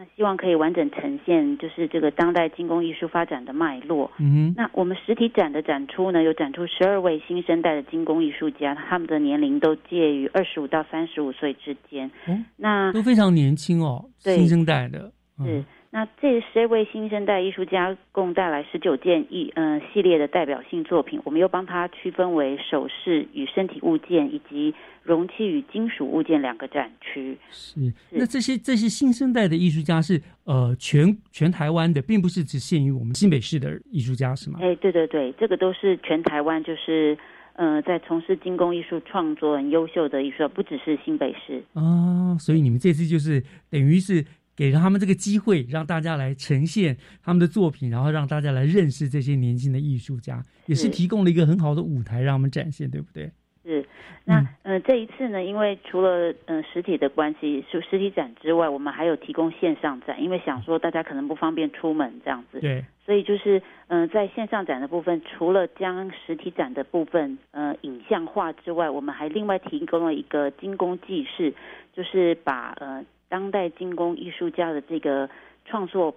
[0.00, 4.08] 那希望可以完整呈现，就是这个当代精工艺术发展的脉络。
[4.20, 12.08] 嗯，那我们实体展的展出呢，有展出十二位新生代的精工艺术家，他们的年龄都介于二十五到三十五岁之间。
[12.28, 15.10] 嗯，那都非常年轻哦，新生代的。
[15.44, 24.74] 是，那这十二位新生代艺术家共带来十九件艺嗯系列的代表性作品，我们又帮他区分为首饰与身体物件以及。
[25.04, 34.58] 容器与金属物件两个展区是，那这些这些新生代的艺术家是呃全全台湾的，并不是只限于我们新北市的艺术家是吗？
[34.60, 37.16] 哎，对对对，这个都是全台湾，就是
[37.54, 42.36] 呃在从事精工艺术创作很优秀的艺术，不只是新北市啊。
[42.38, 44.22] 所以你们这次就是等于是
[44.58, 53.30] 给了他们这个机会，让大家来呈现他们的作品，然后让大家来认识这些年轻的艺术家，也是提供了一个很好的舞台让我们展现，对不对？
[53.64, 53.84] 是，
[54.24, 71.54] 那呃这一次呢，因为除了嗯实体的关系，是实体展之外，我们还有提供线上展，因为想说大家可能不方便出门这样子，对，所以就是嗯在线上展的部分，除了将实体展的部分呃影像化之外，我们还另外提供了一个精工记事，
[71.94, 75.28] 就是把呃当代精工艺术家的这个
[75.64, 76.14] 创作。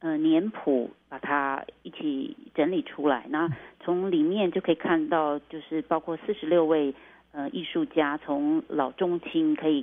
[0.00, 3.48] 呃，年谱把它一起整理出来，那
[3.80, 6.94] 从里面就可以看到，就是包括四十六位
[7.32, 9.82] 呃艺术家，从老中青可以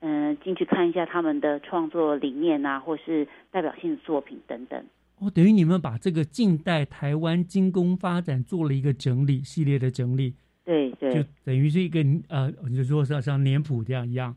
[0.00, 4.84] 嗯进去看一下他们的创作理念啊，或是代表性的作品等等。
[5.20, 10.34] 哦，等于你们把这个近代台湾精工发展做了一个整理系列的整理。
[10.64, 11.14] 对对。
[11.14, 14.34] 就等于是一个呃，就说像像年谱这样一样，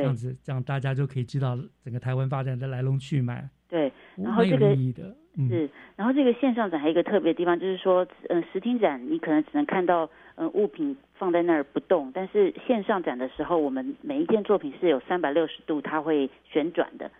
[0.00, 3.48] 这样子，这样大家就可以知道整个台湾发展的来龙去脉。
[3.68, 4.76] 对，然后这个
[5.48, 17.10] 是，然后这个线上展还有一个特别的地方，就是说，嗯，实体展你可能只能看到，嗯，物品放在那儿不动，但是线上展的时候，我们每一件作品是有三百六十度，它会旋转的，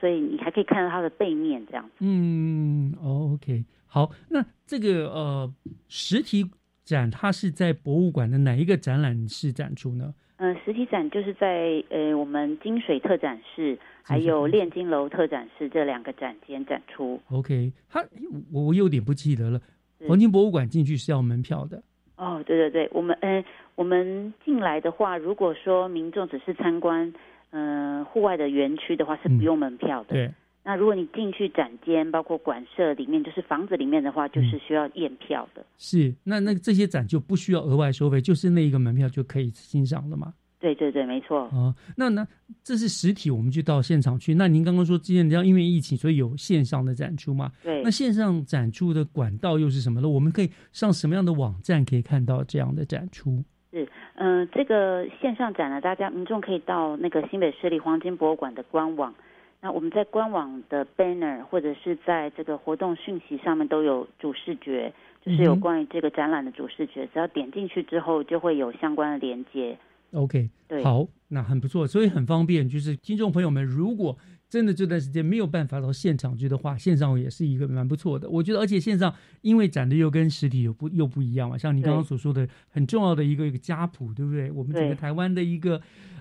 [0.00, 1.92] 所以你还可以看到它的背面这样子。
[2.00, 5.54] 嗯，OK，好，那这个呃，
[5.86, 6.50] 实体
[6.82, 10.14] 展它是在博物馆的哪一个展览室展出呢？
[10.42, 17.20] 嗯，实体展就是在呃我们金水特展室，还有炼金楼特展室这两个展间展出。
[17.30, 18.02] OK，他
[18.50, 19.60] 我我有点不记得了。
[20.08, 21.82] 黄金博物馆进去是要门票的。
[22.16, 27.12] 哦，对对对，我们嗯我们进来的话，如果说民众只是参观
[27.50, 30.14] 嗯户外的园区的话，是不用门票的。
[30.14, 30.32] 对。
[30.62, 35.64] 那如果你进去展间，包括馆舍里面，就是房子里面的话，就是需要验票的。
[35.78, 40.34] 是，那那这些展就不需要额外收费，就是那一个门票就可以欣赏了嘛？
[40.60, 41.48] 对对对，没错。
[41.52, 42.26] 哦，那那
[42.62, 44.34] 这是实体，我们就到现场去。
[44.34, 47.50] 那您刚刚说今天要因为疫情，所以有线上的展出嘛？
[47.62, 47.82] 对。
[47.82, 50.08] 那线上展出的管道又是什么呢？
[50.08, 53.42] 我们可以上什么样的网站可以看到这样的展出？
[53.72, 59.14] 是，嗯，这个线上展呢，大家民众可以到那个新北市立黄金博物馆的官网。
[59.62, 64.90] 那我们在官网的 banner 或者是在这个活动讯息上面都有主视觉，
[65.22, 69.78] 就是有关于这个展览的主视觉，只要点进去之后就会有相关的连接。
[70.12, 72.66] OK，对，好，那很不错，所以很方便。
[72.66, 74.16] 就是听众朋友们，如果
[74.48, 78.28] 真的这段时间没有办法到现场去的话，线上也是一个蛮不错的。
[78.30, 84.50] 我觉得，而且线上因为展的又跟实体又不又不一样嘛，像你刚刚所说的很重要的一个一个家谱，对不对？
[84.50, 85.80] 我们整个台湾的一个。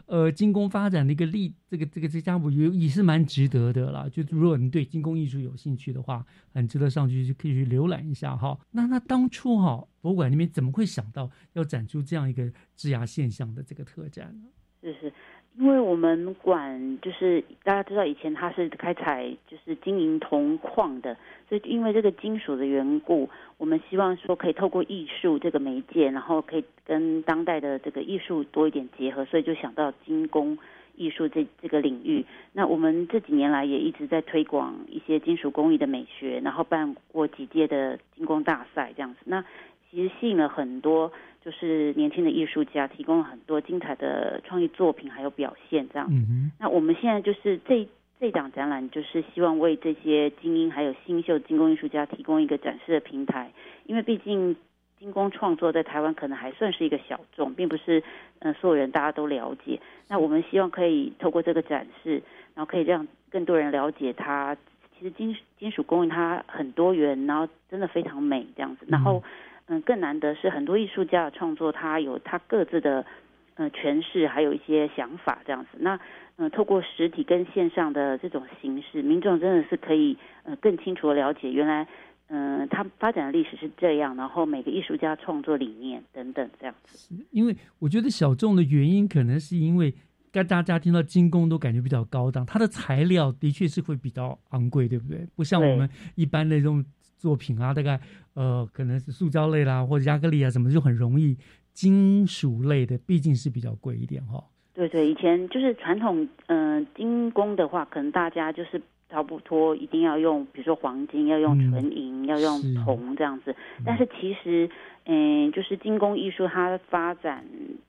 [0.09, 4.09] 呃，精工发展的一个例，这个这个这家伙也也是蛮值得的啦。
[4.11, 8.59] 就如果你对精工艺术有兴趣的话，很值得上去就可以去浏览一下哈。
[8.71, 14.49] 那那当初哈博物馆里面怎么会想到要展出这样一个枝芽现象的这个特展呢？
[14.81, 15.13] 是是。
[15.57, 21.17] 因为我们管就是大家知道以前它是开采就是经营铜矿的，
[21.49, 30.57] 所以因为这个金属的缘故，我们希望说可以透过艺术这个媒介，然后可以跟当代的这个艺术多一点结合，所以就想到精工
[30.95, 32.25] 艺术这这个领域。
[32.53, 39.19] 那我们这几年来也一直在推广一些金属工艺的美学，然后办过几届的精工大赛这样子。
[39.25, 39.43] 那
[39.89, 41.11] 其实吸引了很多。
[41.41, 46.05] 就是年轻的艺术家提供了很多精彩的创意作品，还有表现这样。
[46.11, 47.87] 嗯那我们现在就是这
[48.19, 53.49] 这档展览，就是希望为这些精英还有新秀精工艺术家提供一个展示的平台。
[53.85, 54.53] 因为毕竟
[54.99, 58.03] 精工创作在台湾可能还算是一个小众，并不是
[58.39, 59.79] 嗯所有人大家都了解。
[60.09, 62.21] 那我们希望可以透过这个展示，
[62.53, 64.55] 然后可以让更多人了解它。
[64.99, 68.85] 其实金金属工艺它很多元，然后真的非常美这样子。
[68.89, 69.23] 然后。
[69.71, 73.05] 嗯，更难得是很多艺术家的创作，他有他各自的
[73.53, 75.77] 呃诠释，还有一些想法这样子。
[75.79, 75.99] 那
[76.37, 81.87] 嗯，透过实体跟线上的这种形式，民众真的是可以呃更清楚的了解原来
[82.29, 87.13] 嗯他发展的历史是这样，然后每个艺术家创作理念等等这样子。
[87.29, 89.93] 因为我觉得小众的原因，可能是因为
[90.31, 95.27] 该大家听到精工都感觉比较高档，它的材料的确是会比较昂贵，对不对？
[95.35, 96.83] 不像我们一般的这种。
[97.19, 97.99] 作品啊，大概
[98.33, 101.37] 呃，可能是塑胶类啦，或者亚克力啊，什么就很容易。
[101.71, 104.43] 金属类的毕竟是比较贵一点哈。
[104.73, 113.55] 对对，以前就是传统嗯，精工的话，可能大家就是逃不脱一定要用，比如说黄金要用纯银，要用铜这样子。
[113.85, 114.69] 但是其实
[115.05, 117.45] 嗯，就是精工艺术它发展，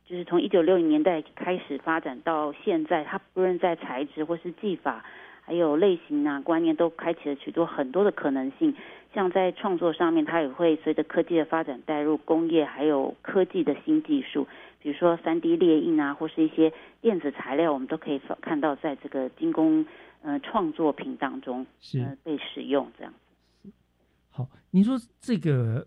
[0.06, 5.04] 就是从一九六零年代开始发展到现在，它不论在材质或是技法，
[5.42, 8.72] 还有类型啊观念，都开启了许多很多的可能性。
[9.12, 14.46] 像在创作上面，它也会随着科技的发展带入工业还有科技的新技术，
[14.80, 19.84] 比如说三 D 列印啊，或是一些电子材料，我们都可以看到在这个精工
[20.22, 23.70] 呃创作品当中是被使用这样子。
[24.30, 25.86] 好，您说这个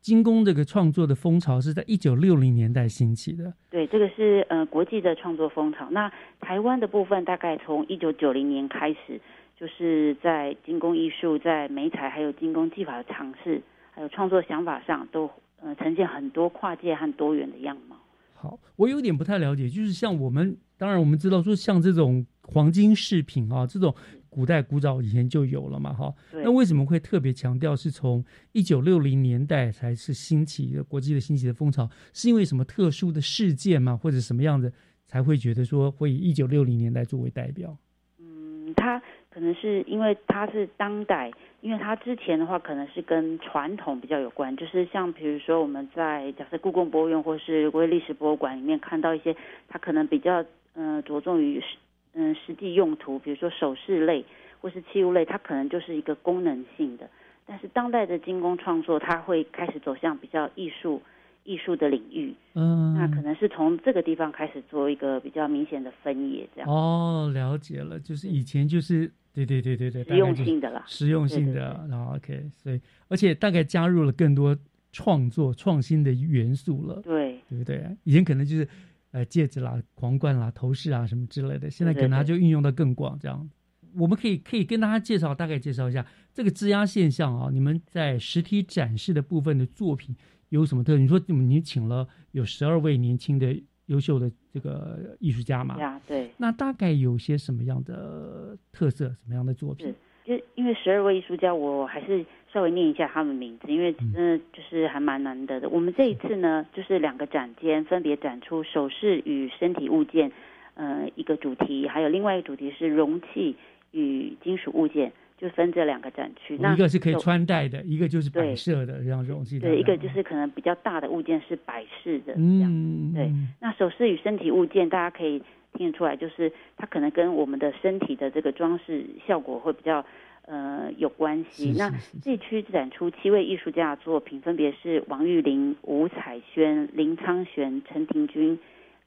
[0.00, 3.54] 精工这个创作的风潮是在一九六零年代兴起的。
[3.70, 5.88] 对，这个是呃国际的创作风潮。
[5.90, 9.20] 那台湾的部分大概从一九九零年开始，
[9.62, 17.96] 就是在精工艺术、在美彩还有精工技法的尝试，还有创作想法上，都呃呈现很多跨界和多元的样貌。
[18.34, 23.94] 好，我有点不太了解，就是像我们，当然我们知道说像这种黄金饰品啊，这种
[24.28, 26.12] 古代古早以前就有了嘛，哈。
[26.32, 31.88] 那为什么会特别强调是从一九六零年代才是兴起的国际的兴起的风潮？
[32.12, 33.96] 是因为什么特殊的事件吗？
[33.96, 34.72] 或者什么样子
[35.06, 37.78] 才会觉得说会以一九六零年代作为代表？
[38.18, 39.00] 嗯，它
[39.32, 41.30] 可能是因为它是当代。
[41.62, 49.36] 因为它之前的话，可能是跟传统比较有关，就是像比如说我们在假设故宫博物院或是国历史博物馆里面看到一些，
[49.68, 51.76] 它可能比较嗯着重于实
[52.14, 54.24] 嗯实际用途，比如说首饰类
[54.60, 57.08] 或是器物类，它可能就是一个功能性的。
[57.46, 61.00] 但是当代的精工创作，它会开始走向比较艺术
[61.44, 66.70] 艺术的领域，嗯，那可能是从这个地方开始做一个比较明显的分野，这样。
[66.70, 69.10] 哦，了解了，就是以前就是。
[69.34, 72.78] 对对对对对，实用性的啦，实用性的，然后 OK，所以
[73.08, 74.54] 而且大概加入了更多
[74.92, 77.96] 创作创新的元素了，对对不对？
[78.04, 78.68] 以前可能就是
[79.10, 83.18] 呃戒指啦、皇冠啦、头饰啊什么之类的，现在可能它就运用的更广。
[83.18, 83.48] 这样，
[83.96, 87.48] 我们可以可以跟大家介绍，大概介绍一下这个质押现象啊。
[87.50, 90.14] 你们在实体展示的部分的作品
[90.52, 91.02] 有什么特点？
[91.02, 93.60] 你说你请了有十二位年轻的。
[93.86, 99.92] 优秀的这个艺术家嘛，呀，对，那大概有些什么样的特色，什么样的作品？
[100.24, 105.68] 就因为十二位艺术家，我还是稍微念一下他们名字，因为真的就是还蛮难得的。
[105.68, 110.30] 我们这一次呢，就是两个展间分别展出首饰与身体物件，
[110.74, 113.56] 呃，一个主题，还有另外一个主题是容器
[113.90, 115.12] 与金属物件。
[115.42, 119.58] 就分这两个展区，那一个是可以穿戴的，一个就是摆设的，这样容器。
[119.58, 123.12] 对，一个就是可能比较大的物件是摆饰的，这样。
[123.12, 123.28] 对，
[123.60, 130.06] 那首饰与身体物件，大家可以听得出来，就是它可能跟我们的身体的这个装饰效果会比较
[130.46, 131.74] 呃有关系。
[131.76, 138.56] 那这区展出七位艺术家的作品，分别是王玉玲、吴彩轩、林昌璇、陈庭君、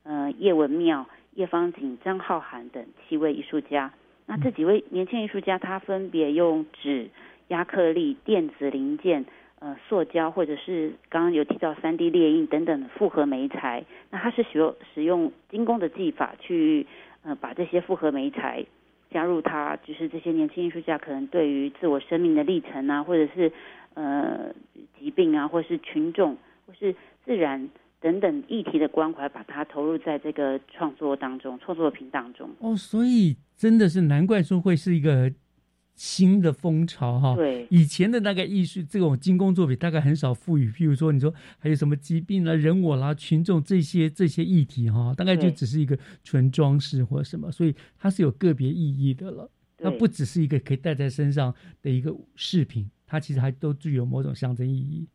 [0.04, 3.94] 呃叶文妙、叶方景、张浩涵等七位艺术家。
[4.28, 7.10] 那这几位年轻艺术家，他分别用纸、
[7.50, 9.24] 亚克力、电子零件、
[9.60, 13.86] 呃塑胶，或者是刚刚有提到三 D 列印等等复合媒材。
[14.10, 16.88] 那他是使用使用精工的技法去
[17.24, 18.66] 呃把这些复合媒材
[19.12, 23.52] 加入他，就是这些年轻艺术家可能对于自我生命的历程啊，或者是
[23.94, 24.54] 呃
[25.00, 27.70] 疾病啊，或是群众或是自然。
[28.02, 32.50] 等等议题的关怀，把它投入在这个创作当中，创作品当中。
[32.60, 35.32] 哦，所以真的是难怪说会是一个
[35.96, 37.36] 新的风潮哈。
[37.36, 49.50] 对，以前的那个艺术这种精工作品，大概很少赋予，譬如说你说还有什么疾病啦、人我啦、群众这些这些议题哈，大概就只是一个纯装饰或什么，所以它是有个别意义的了。
[49.78, 55.06] 它不只是一个可以戴在身上的一个饰品，它其实还都具有某种象征意义。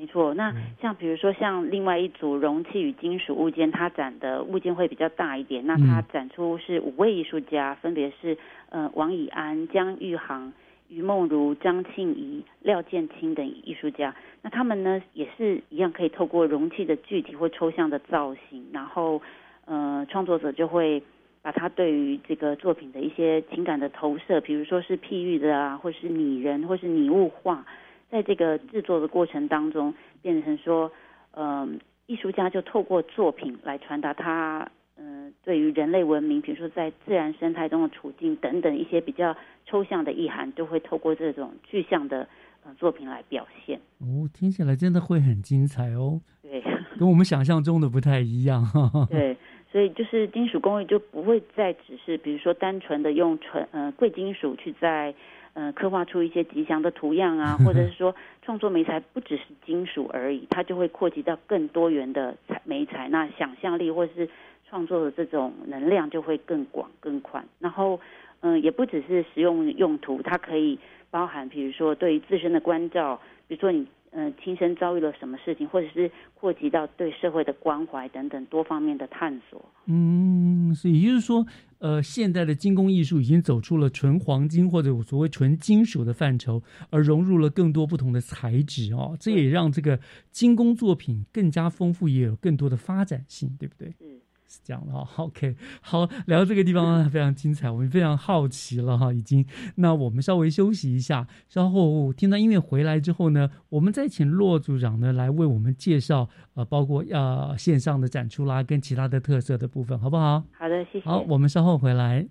[0.00, 5.66] 没错，那像比如说像另外一组容器与金属物件，它展的物件会比较大一点。
[5.66, 8.38] 那它展出是五位艺术家，分别是
[8.70, 10.54] 呃王以安、江玉航、
[10.88, 14.16] 于梦如、张庆怡、廖建清等艺术家。
[14.40, 19.20] 那他们呢也是一样，可以透过容器的具体或抽象的造型，然后
[19.66, 21.02] 呃创作者就会
[21.42, 27.66] 把他对于这个作品的一些情感的投射，比如说是譬喻的啊，或是拟人，或是拟物化。
[28.10, 30.90] 在这个制作的过程当中，变成说，
[31.32, 42.26] 嗯，艺术家就透过作品来传达他，嗯，对于人类文明，比如说在自然生态中的处境等等一些比较抽象的意涵，都会透过这种具象的
[42.64, 43.78] 呃作品来表现。
[44.00, 46.20] 哦，听起来真的会很精彩哦。
[46.42, 46.60] 对，
[46.98, 48.66] 跟我们想象中的不太一样。
[49.08, 49.36] 对，
[49.70, 55.14] 所以就是金属工艺就不会再只是，比如说单纯的用纯呃贵金属去在。
[55.54, 64.28] 嗯，刻画出一些吉祥的图样啊， 或者是说创作媒材不只是金属而已，它就会扩及到更多元的材媒材，那想象力或者是
[64.68, 67.44] 创作的这种能量就会更广更宽。
[67.58, 68.00] 然后，
[68.40, 70.78] 嗯，也不只是实用用途，它可以
[71.10, 73.86] 包含，比如说对于自身的关照，比如说你。
[74.12, 79.64] 嗯，亲身遭遇了什么事情，或者是扩及到对社会的关怀等等多方面的探索。
[79.86, 81.46] 嗯，所以也就是说，
[81.78, 89.16] 呃，现代的精工艺术已经走出了纯黄金或者所谓纯金属的范畴，而融入了更多不同的材质哦。
[89.20, 90.00] 这也让这个
[90.32, 93.88] 精工作品更加丰富，也有更多的发展性，对不对？
[93.90, 94.20] 是
[94.50, 95.06] 是这样的哈。
[95.24, 99.12] OK，好，聊到这个地方非常精彩，我们非常好奇了哈。
[99.12, 99.46] 已经，
[99.76, 110.42] 那我们稍微休息一下，稍后听到音乐回来之后呢，我们再请骆组长呢来为我们介绍呃，包括呃线上的展出啦，跟其他的特色的部分，好不好？
[110.50, 111.04] 好的，谢谢。
[111.04, 112.26] 好，我们稍后回来。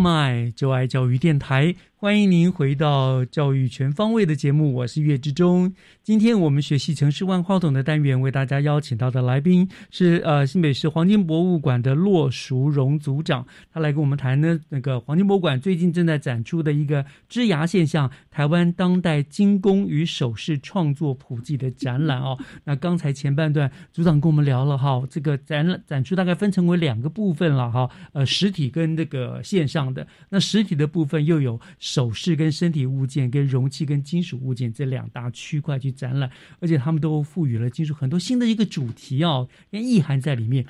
[0.00, 0.39] my.
[0.60, 1.74] 就爱教育电台。
[1.96, 5.70] 欢迎您回到教育全方位的节目，我是岳志忠。
[6.02, 22.38] 今天我们学习城市万花筒的单元，为大家邀请到的来宾是呃新北市黄金博物馆的骆淑荣组长，他来跟我们谈呢那个黄金博物馆最近正在展出的一个枝芽现象——台湾当代精工与首饰创作普及的展览哦。
[22.64, 30.06] 那刚才前半段组长跟我们聊了哈，这个展览展出大概分成为两个部分了哈，呃实体跟这个线上的。
[30.30, 31.60] 那实体的部分又有。
[31.78, 40.64] 首饰跟身体物件、跟容器跟金属物件这两大区块去展览，而且他们都赋予了金属很多新的一个主题哦，跟意涵在里面。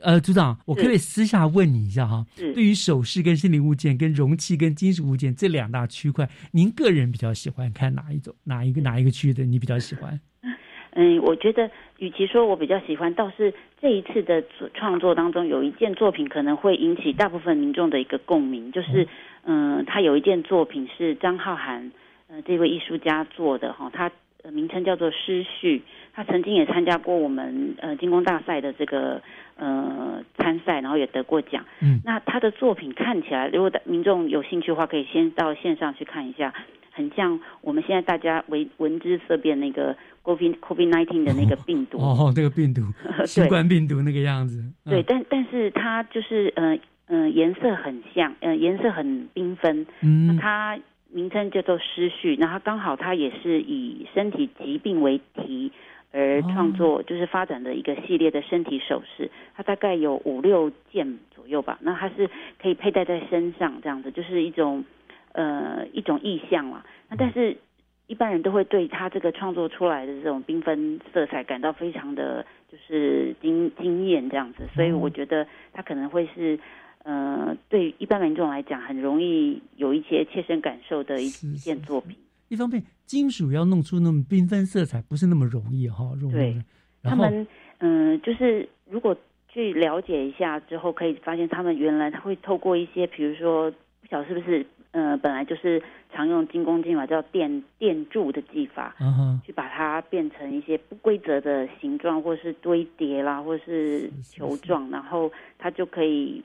[0.00, 8.34] 呃，组长，我可以私下问你一下哈，对于首饰跟身体物件、跟容器跟金属物件这两大区块，您个人比较喜欢看哪一种？
[8.44, 10.18] 哪一个哪一个区的你比较喜欢？
[10.96, 14.42] 嗯，我觉得与其说我比较喜欢，倒是这一次的
[14.74, 19.06] 创作当中有一件作品可能会引起大部分民众的一个共鸣，就是。
[19.48, 21.92] 嗯，他有一件作品是张浩涵，
[22.26, 24.10] 呃，这位艺术家做的哈，他
[24.50, 25.78] 名称叫做《诗序》，
[26.12, 29.22] 他曾经也参加过我们呃金工大赛的这个
[29.56, 31.64] 呃参赛，然后也得过奖。
[31.80, 36.52] 嗯，那他的作品看起来，如果民众有兴趣的话，可以先到线上去看一下，
[36.92, 42.82] 很像我们现在大家为闻之色变那个 COVID COVID nineteen 的那个病毒哦，那个病毒，
[43.26, 44.62] 新冠病毒那个样子。
[44.84, 46.78] 对，但但是它就是呃。
[47.08, 49.86] 嗯，颜色很像，嗯，颜色很缤纷。
[50.00, 50.76] 嗯，它
[51.08, 55.70] 名称叫做失序，那它刚好它也是以身体疾病为题
[56.16, 59.30] 而创作，就是发展的一个系列的身体首饰。
[59.54, 61.78] 它大概有五六件左右吧。
[61.82, 64.82] 那它是可以佩戴在身上，这样子就是一种
[65.32, 66.82] 呃一种意象嘛。
[67.10, 67.56] 那但是
[68.06, 74.64] 一般人都会对他这个创作出来的这种缤纷色彩感到非常的就是惊惊艳这样子。
[74.74, 76.58] 所以我觉得他可能会是。
[77.08, 82.16] 呃，对一般民众来讲，很容易有一些切身感受的一一件作品。
[82.48, 86.12] 一方面，金属要弄出那么缤纷色彩，不是那么容易哈。
[86.30, 86.56] 对，
[87.02, 87.46] 他们
[87.78, 89.16] 嗯，就是如果
[89.48, 93.70] 去了解一下之后，可以发现他们原来他会透过一些，比如说
[94.00, 95.82] 不晓得是不是呃，本来就是
[96.12, 106.42] 常用精工技法叫电电铸的技法，嗯去把它变成一些不规则的形状，或是堆叠啦，或是球状，然后它就可以。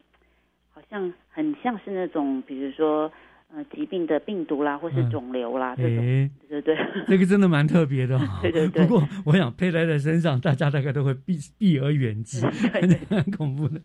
[0.74, 3.12] 好像很像是那种，比如说，
[3.54, 8.18] 呃，疾病的病毒啦，或是肿瘤啦这种，对对对， 这个真的蛮特别的。
[8.42, 8.86] 对对对。
[8.86, 12.46] 不过，我想佩戴在身上，大家大概都会避避而远之，
[13.10, 13.82] 很恐怖的，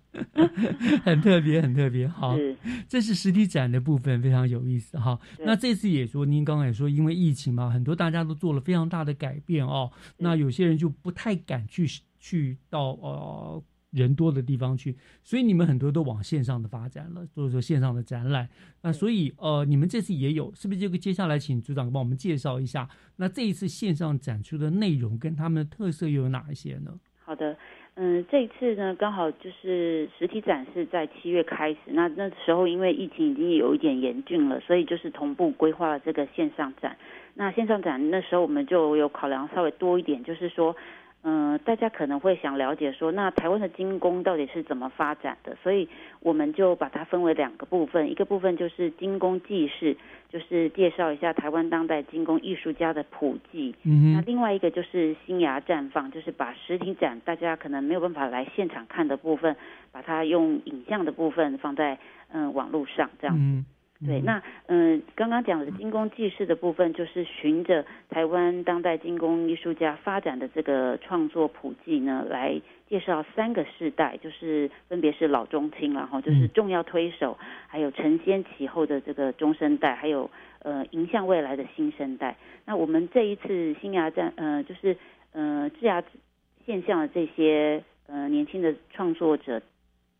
[1.02, 2.06] 很特别，很特别。
[2.06, 2.36] 好，
[2.88, 5.18] 这是实体展的部分，非常有意思哈。
[5.40, 9.90] 那这次也说，您刚才也说，因为疫情嘛，很多大家都做了非常大的改变哦。
[10.18, 11.88] 那有些人就不太敢去
[12.20, 13.62] 去到呃。
[13.92, 18.48] 人多的地方去，所以你们很多都往线上的发展了，所以说线上的展览。
[18.82, 20.80] 那所以呃，你们这次也有，是不是？
[20.80, 26.92] 这个接下来请组长帮我们介绍一下，那这一次线上展出的内容跟他们的特色又有哪一些呢？
[27.24, 27.56] 好的，
[27.94, 36.96] 嗯，这一次呢，刚好就是实体展示在七月开始，那那时候因为疫情已经有一点严峻了，所以就是同步规划了这个线上展。
[37.34, 40.76] 那线上展那时候我们就有考量稍微多一点，就是说。
[41.28, 45.56] 嗯，大家可能会想了解说，那台湾的精工到底是怎么发展的？
[45.60, 45.88] 所以
[46.20, 49.96] 我们就把它分为两个部分，一个部分就是精工记事，
[50.28, 53.74] 就是介绍一下台湾当代精工艺术家的谱记。
[53.82, 59.56] 嗯那另外一个就是新芽绽放，就是把实体展大家可能没有办法来现场看的部分，
[59.90, 61.98] 把它用影像的部分放在
[62.30, 63.36] 嗯网络上这样。
[63.36, 63.66] 嗯，
[64.04, 77.38] 对，那嗯，刚刚讲的精工记事的部分，就是循着台湾当代精工艺术家发展的这个创作谱记呢，来介绍三个世代，就是分别是老中青，然后就是重要推手，
[77.68, 82.36] 还有承先启后的这个中生代，还有呃迎向未来的新生代。
[82.66, 84.94] 那我们这一次新芽站，呃，就是
[85.32, 86.04] 呃智牙
[86.66, 89.62] 现象的这些呃年轻的创作者。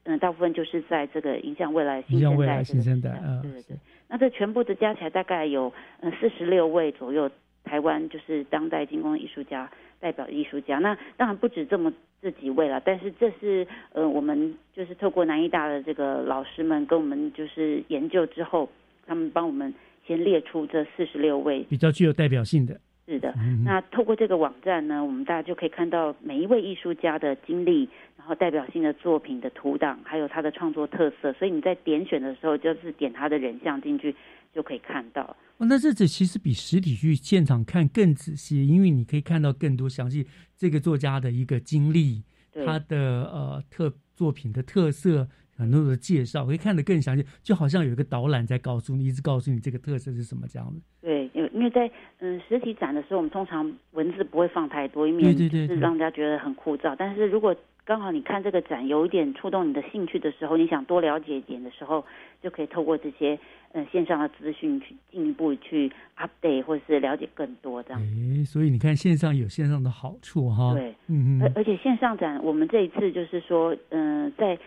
[0.07, 3.77] 嗯，大部分就是在这个影响未来新生代，未来新生代，嗯，对对对。
[4.09, 7.29] 那这全部的加起来大概有嗯四十六位左右，
[7.65, 10.79] 台湾就是当代金工艺术家代表艺术家。
[10.79, 11.93] 那当然不止这么
[12.23, 18.71] 这几位了，但是这是呃我们就是透过南艺大的这个老师们跟我们就是研究之后，
[19.07, 19.75] 他们帮我们
[20.07, 22.81] 先列出这四十六位比较具有代表性的。
[23.07, 23.33] 是的，
[23.65, 31.33] 那透过这个网站呢，我们大家就可以看到每一位艺术家的经历，然后代表性的作品的图档，还有他的创作特色。
[31.35, 34.13] 所以你在点选的时候，就是点他的人像进去，
[34.53, 35.23] 就可以看到。
[35.59, 40.27] 哦，那这这其实比实体去现场看更仔细，因为你可以看到更多详细
[40.57, 42.25] 这个作家的一个经历，
[42.65, 42.99] 他的
[43.33, 45.29] 呃特作品的特色。
[45.59, 50.83] 很多的介绍可以看得更详细，就好像有一个导览在告诉你，一直告诉你这个特色是什么这样子。
[51.01, 51.91] 对，因为在
[52.21, 56.95] 嗯实体展的时候，我们通常文字不会放太多，以免就是让人家觉得很枯燥。
[56.99, 62.05] 但是如果刚好你看这个展有一点触动你的兴趣的时候，你想多了解一点的时候，
[62.43, 63.39] 就可以透过这些
[63.73, 68.01] 嗯线上的资讯去进一步去 update 或者是了解更多这样。
[68.03, 70.75] 诶，所以你看线上有线上的好处哈。
[70.75, 71.43] 对，嗯嗯。
[71.43, 74.59] 而而且线上展，我们这一次就是说，嗯，在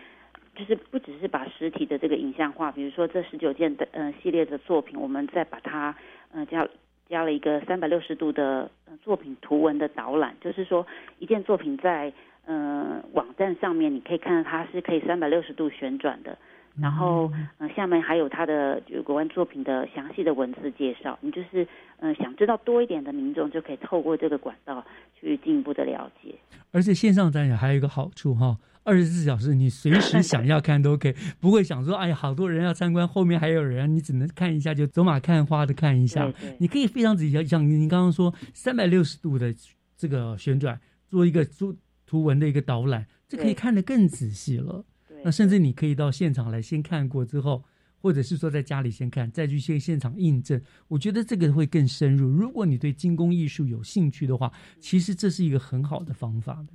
[0.56, 5.94] 就是不只是把实体的这个影像化，比如说这十九件的嗯系列的作品，我们再把它
[6.32, 6.66] 嗯加
[7.10, 8.70] 加了一个三百六十度的
[9.02, 10.86] 作品图文的导览，就是说
[11.18, 12.12] 一件作品在
[12.46, 16.38] 嗯网站上面，你可以看到它是可以三百六十度旋转的，
[16.80, 21.66] 然后嗯下面还有它的有关作品的详细的文字介绍，你就是
[21.98, 24.84] 嗯想知道多一点的民众就可以透过这个管道
[25.18, 26.34] 去进一步的了解。
[26.72, 28.56] 而且线上展览还有一个好处哈。
[28.82, 36.32] 二十四小时，你随时想要看都可以， 不会想说，哎呀，好多人要参观，后面还有人，你只能看一下，就走马看花的看一下。
[36.58, 39.54] 你可以非常仔细，像您刚刚说，三百六十度的
[39.96, 41.76] 这个旋转，做一个图
[42.06, 44.84] 图文的一个导览，这可以看得更仔细了。
[45.22, 47.62] 那甚至你可以到现场来先看过之后，
[48.00, 50.58] 或者是说在家里先看，再去现现场印证。
[50.88, 52.26] 我觉得这个会更深入。
[52.26, 54.50] 如果你对精工艺术有兴趣的话，
[54.80, 56.72] 其实这是一个很好的方法的。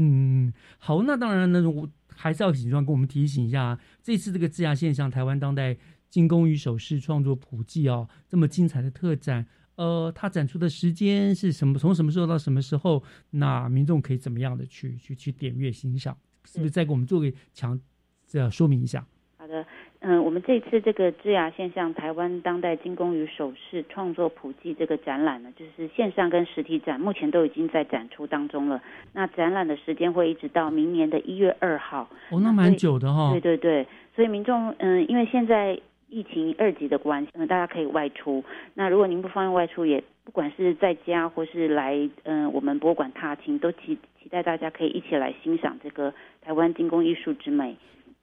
[0.00, 0.06] 对。
[0.06, 5.76] 嗯，好，那当然呢，我还是要请庄跟我们提醒一下，这次这个治牙现象台湾当代
[6.08, 9.46] 精工与首饰创作普及哦，这么精彩的特展，
[9.76, 11.78] 呃，它展出的时间是什么？
[11.78, 13.02] 从什么时候到什么时候？
[13.30, 16.16] 那民众可以怎么样的去去去点阅欣赏？
[16.44, 17.78] 是不是再给我们做个强
[18.26, 19.06] 这说明一下？
[19.36, 19.66] 好的。
[20.02, 28.82] 嗯，我们这次这个智雅现象台湾当代精工与首饰创作普及这个展览呢，就是线上跟实体展目前都已经在展出当中了。
[29.12, 32.08] 那展览的时间会一直到明年的一月二号。
[32.30, 33.30] 哦，那蛮久的哈。
[33.32, 33.86] 对对对，
[34.16, 35.78] 所以民众嗯，因为现在
[36.08, 38.42] 疫情二级的关系，嗯，大家可以外出。
[38.72, 47.76] 那如果您不方便外出，也不管是在家或是来嗯我们博物馆踏青，都期期待大家可以一起来欣赏这个台湾精工艺术之美。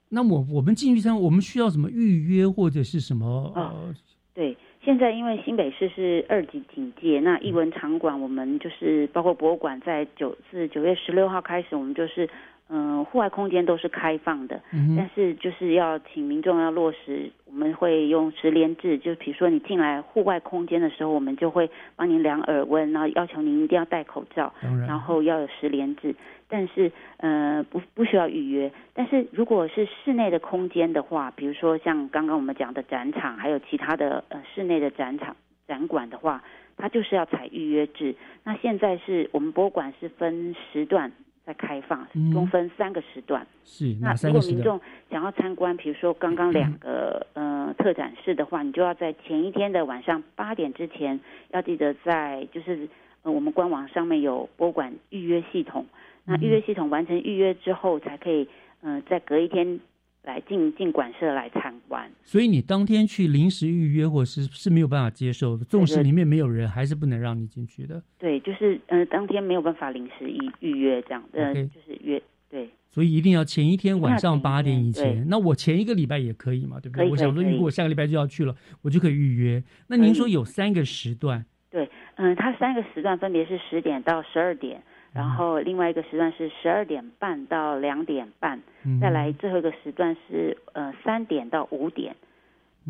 [0.10, 3.51] 那我我们进去参，我们需要什么预约或者是什么？
[3.55, 3.93] 呃，
[4.34, 12.30] 对，现在因为新北市是二级警戒，那艺文场馆我们就是包括博物馆，在九自九月十六号开始，我们就是
[12.70, 14.62] 嗯户外空间都是开放的，
[14.95, 24.53] 但是就是要请民众要落实，我们会用十连制，就比如说你进来户外空间的时候，我们就会帮您量耳温，然后要求您一定要戴口罩，
[24.88, 26.16] 然后要有十连制。
[26.49, 28.71] 但是，呃，不不需要预约。
[28.93, 35.35] 但是如果是室内的空间的话，比如说像刚刚我们讲的展场，还有其他的呃室内的展场
[35.67, 36.41] 展馆的话，
[36.77, 38.15] 它就是要采预约制。
[38.45, 41.11] 那现在是我们博物馆是分时段
[41.45, 43.45] 在开放，共分三个时段。
[43.65, 44.79] 是，那如果民众
[45.11, 51.19] 想要参观，比如说刚刚两个呃特展室的话，你就要在前一天的晚上八点之前，
[51.51, 52.87] 要记得在就是
[53.23, 55.85] 呃我们官网上面有博物馆预约系统。
[56.28, 58.47] 那预约系统完成预约之后，才可以，
[58.82, 59.80] 嗯，再隔一天
[60.23, 62.11] 来进进馆舍来参观。
[62.23, 68.03] 所以你当天去临时预约或是是没有办法接受的，纵使里面没有人，还是不能让你进去的。
[68.19, 72.69] 对，就是呃，当天没有办法临时预预约这样，呃，就是约对。
[72.89, 75.25] 所以一定要前一天晚上八点以前。
[75.30, 77.07] 那我前一个礼拜也可以嘛，对不对？
[77.09, 79.63] 我想说，如果我下个礼拜就要去了，我就可以预约。
[79.88, 81.45] 那您说有三个时段？
[81.69, 84.82] 对，嗯，它三个时段分别是十点到十二点，
[85.18, 88.61] 然后另外一个时段是十二点半到两点半，
[89.01, 92.15] 再来最后一个时段是呃三点到五点。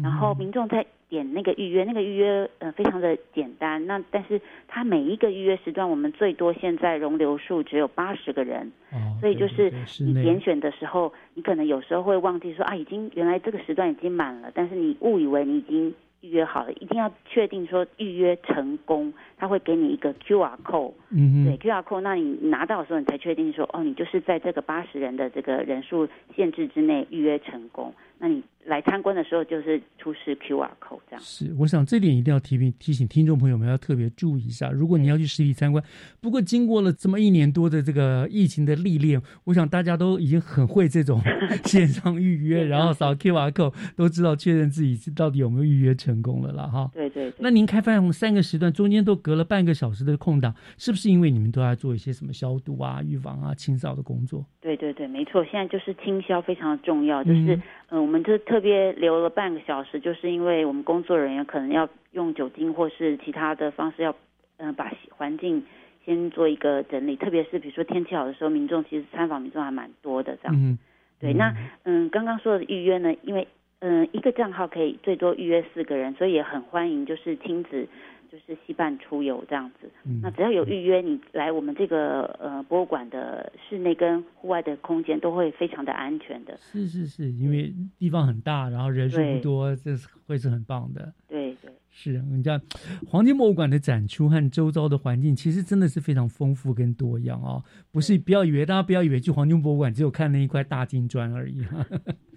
[0.04, 3.84] 然后民众在点那个预约，那个预约呃非常的简单。
[3.88, 8.72] 那但是它每一个预约时段，我们最多现在容留数只有八十个人，
[9.20, 15.92] 所以就是你点选的时候，你可能有时候会忘记说啊，已经原来这个时段已经满了，但是你误以为你已经
[16.22, 28.44] 预约好了，一定要确定说预约成功，他会给你一个 Q R code，嗯对 Q R code，那你拿到的时候，你才确定说哦，你就是在这个八十人的这个人数限制之内预约成功，那你。
[28.66, 31.22] 来参观的时候就是出示 QR code 这样。
[31.22, 34.70] 是，我想这点一定要提醒提醒听众朋友们要特别注意一下。
[34.70, 35.84] 如果你要去实体参观，
[36.20, 41.22] 不过经过了这么一年多的这个疫情的历练，我想大家都已经很会这种
[41.64, 46.64] 线上预约， 然后扫 QR code 都知道确认自己到底有没有预约成功了啦。
[46.68, 46.92] 哈。
[46.94, 47.34] 对对。
[47.40, 54.46] 那您开放三个时段，中间都隔了半个小时的空档，是不是因为你们都要做一些什么消毒啊、预防啊、清扫的工作？
[54.60, 55.44] 对对对，没错。
[55.46, 57.60] 现在就是清消非常重要，就是
[57.90, 58.58] 嗯，我们这特。
[58.58, 64.16] 特别留了半个小时，就是因为我们工作人员可能要用酒精或是其他的方式，要
[64.58, 65.64] 嗯把环境
[66.04, 67.16] 先做一个整理。
[67.16, 70.78] 特别是比如说天气好的时候，民众其实参访民众还蛮多的这样。
[71.20, 73.48] 对，那嗯刚刚说的预约呢，因为
[73.80, 77.88] 嗯一个账号可以最多预约四个人，所以也很欢迎就是亲子。
[78.32, 79.90] 就是西半出游这样子，
[80.22, 86.58] 那只要有预约，你来我们这个呃博物馆的室内跟户外的空间都会非常的安全的。
[86.58, 91.14] 是是是，因为地方很大，然后人数不多，这是会是很棒的。
[91.28, 91.72] 对对。
[91.90, 92.60] 是，你知道，
[93.08, 97.64] 黄金博物馆的展出和周遭的环境其实真的是非常丰富跟多样哦。
[97.92, 101.66] 不是，不要以为大家不要以为去黄金博物馆只有看那一块大金砖而已，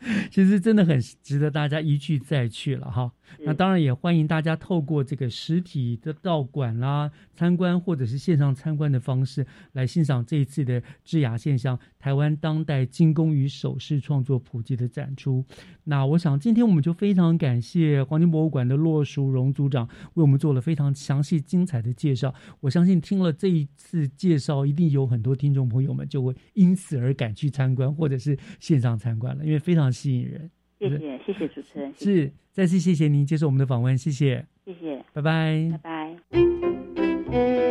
[0.32, 3.12] 其实真的很值得大家一去再去了哈。
[3.44, 15.44] 那当然也欢迎大家透过这个实体的道馆啦参观，或者是线上参观的方式来欣赏这一次的智雅现象台湾当代精工与首饰创作普及的展出。
[15.84, 19.50] 那我想今天我们就非常感谢黄金博物馆的骆淑荣。
[19.52, 22.34] 组长为我们做了非常详细、精彩的介绍。
[22.60, 30.50] 我相信听了这一次介绍，一定有很多听众朋友们就会因此而赶去参观，或者是线上参观了，因为非常吸引人。
[30.78, 31.92] 谢谢，谢谢主持人。
[31.94, 36.16] 是，再次谢谢您接受我们的访问，谢谢，谢谢，拜拜，拜
[37.30, 37.69] 拜。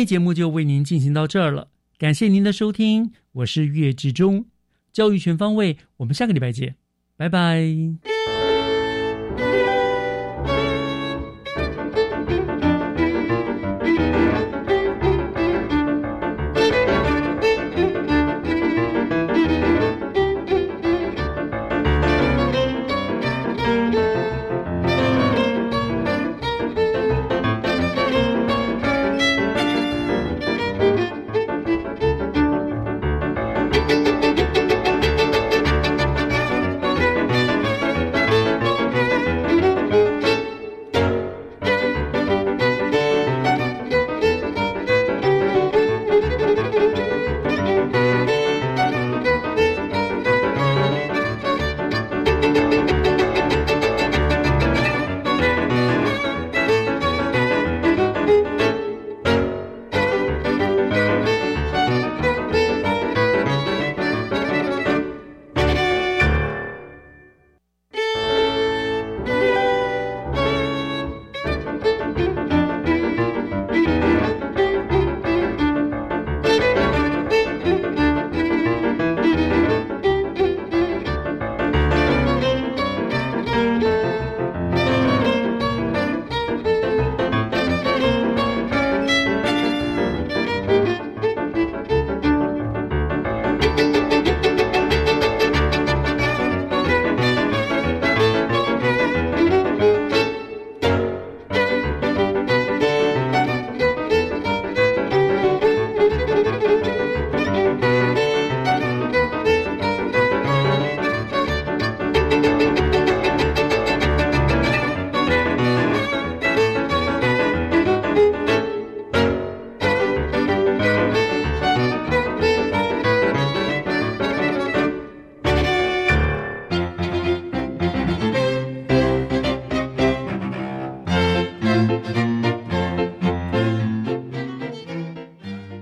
[0.00, 4.46] 天节目就为您进行到这儿了，感谢您的收听，我是岳志忠，
[4.90, 6.76] 教育全方位，我们下个礼拜见，
[7.18, 8.39] 拜拜。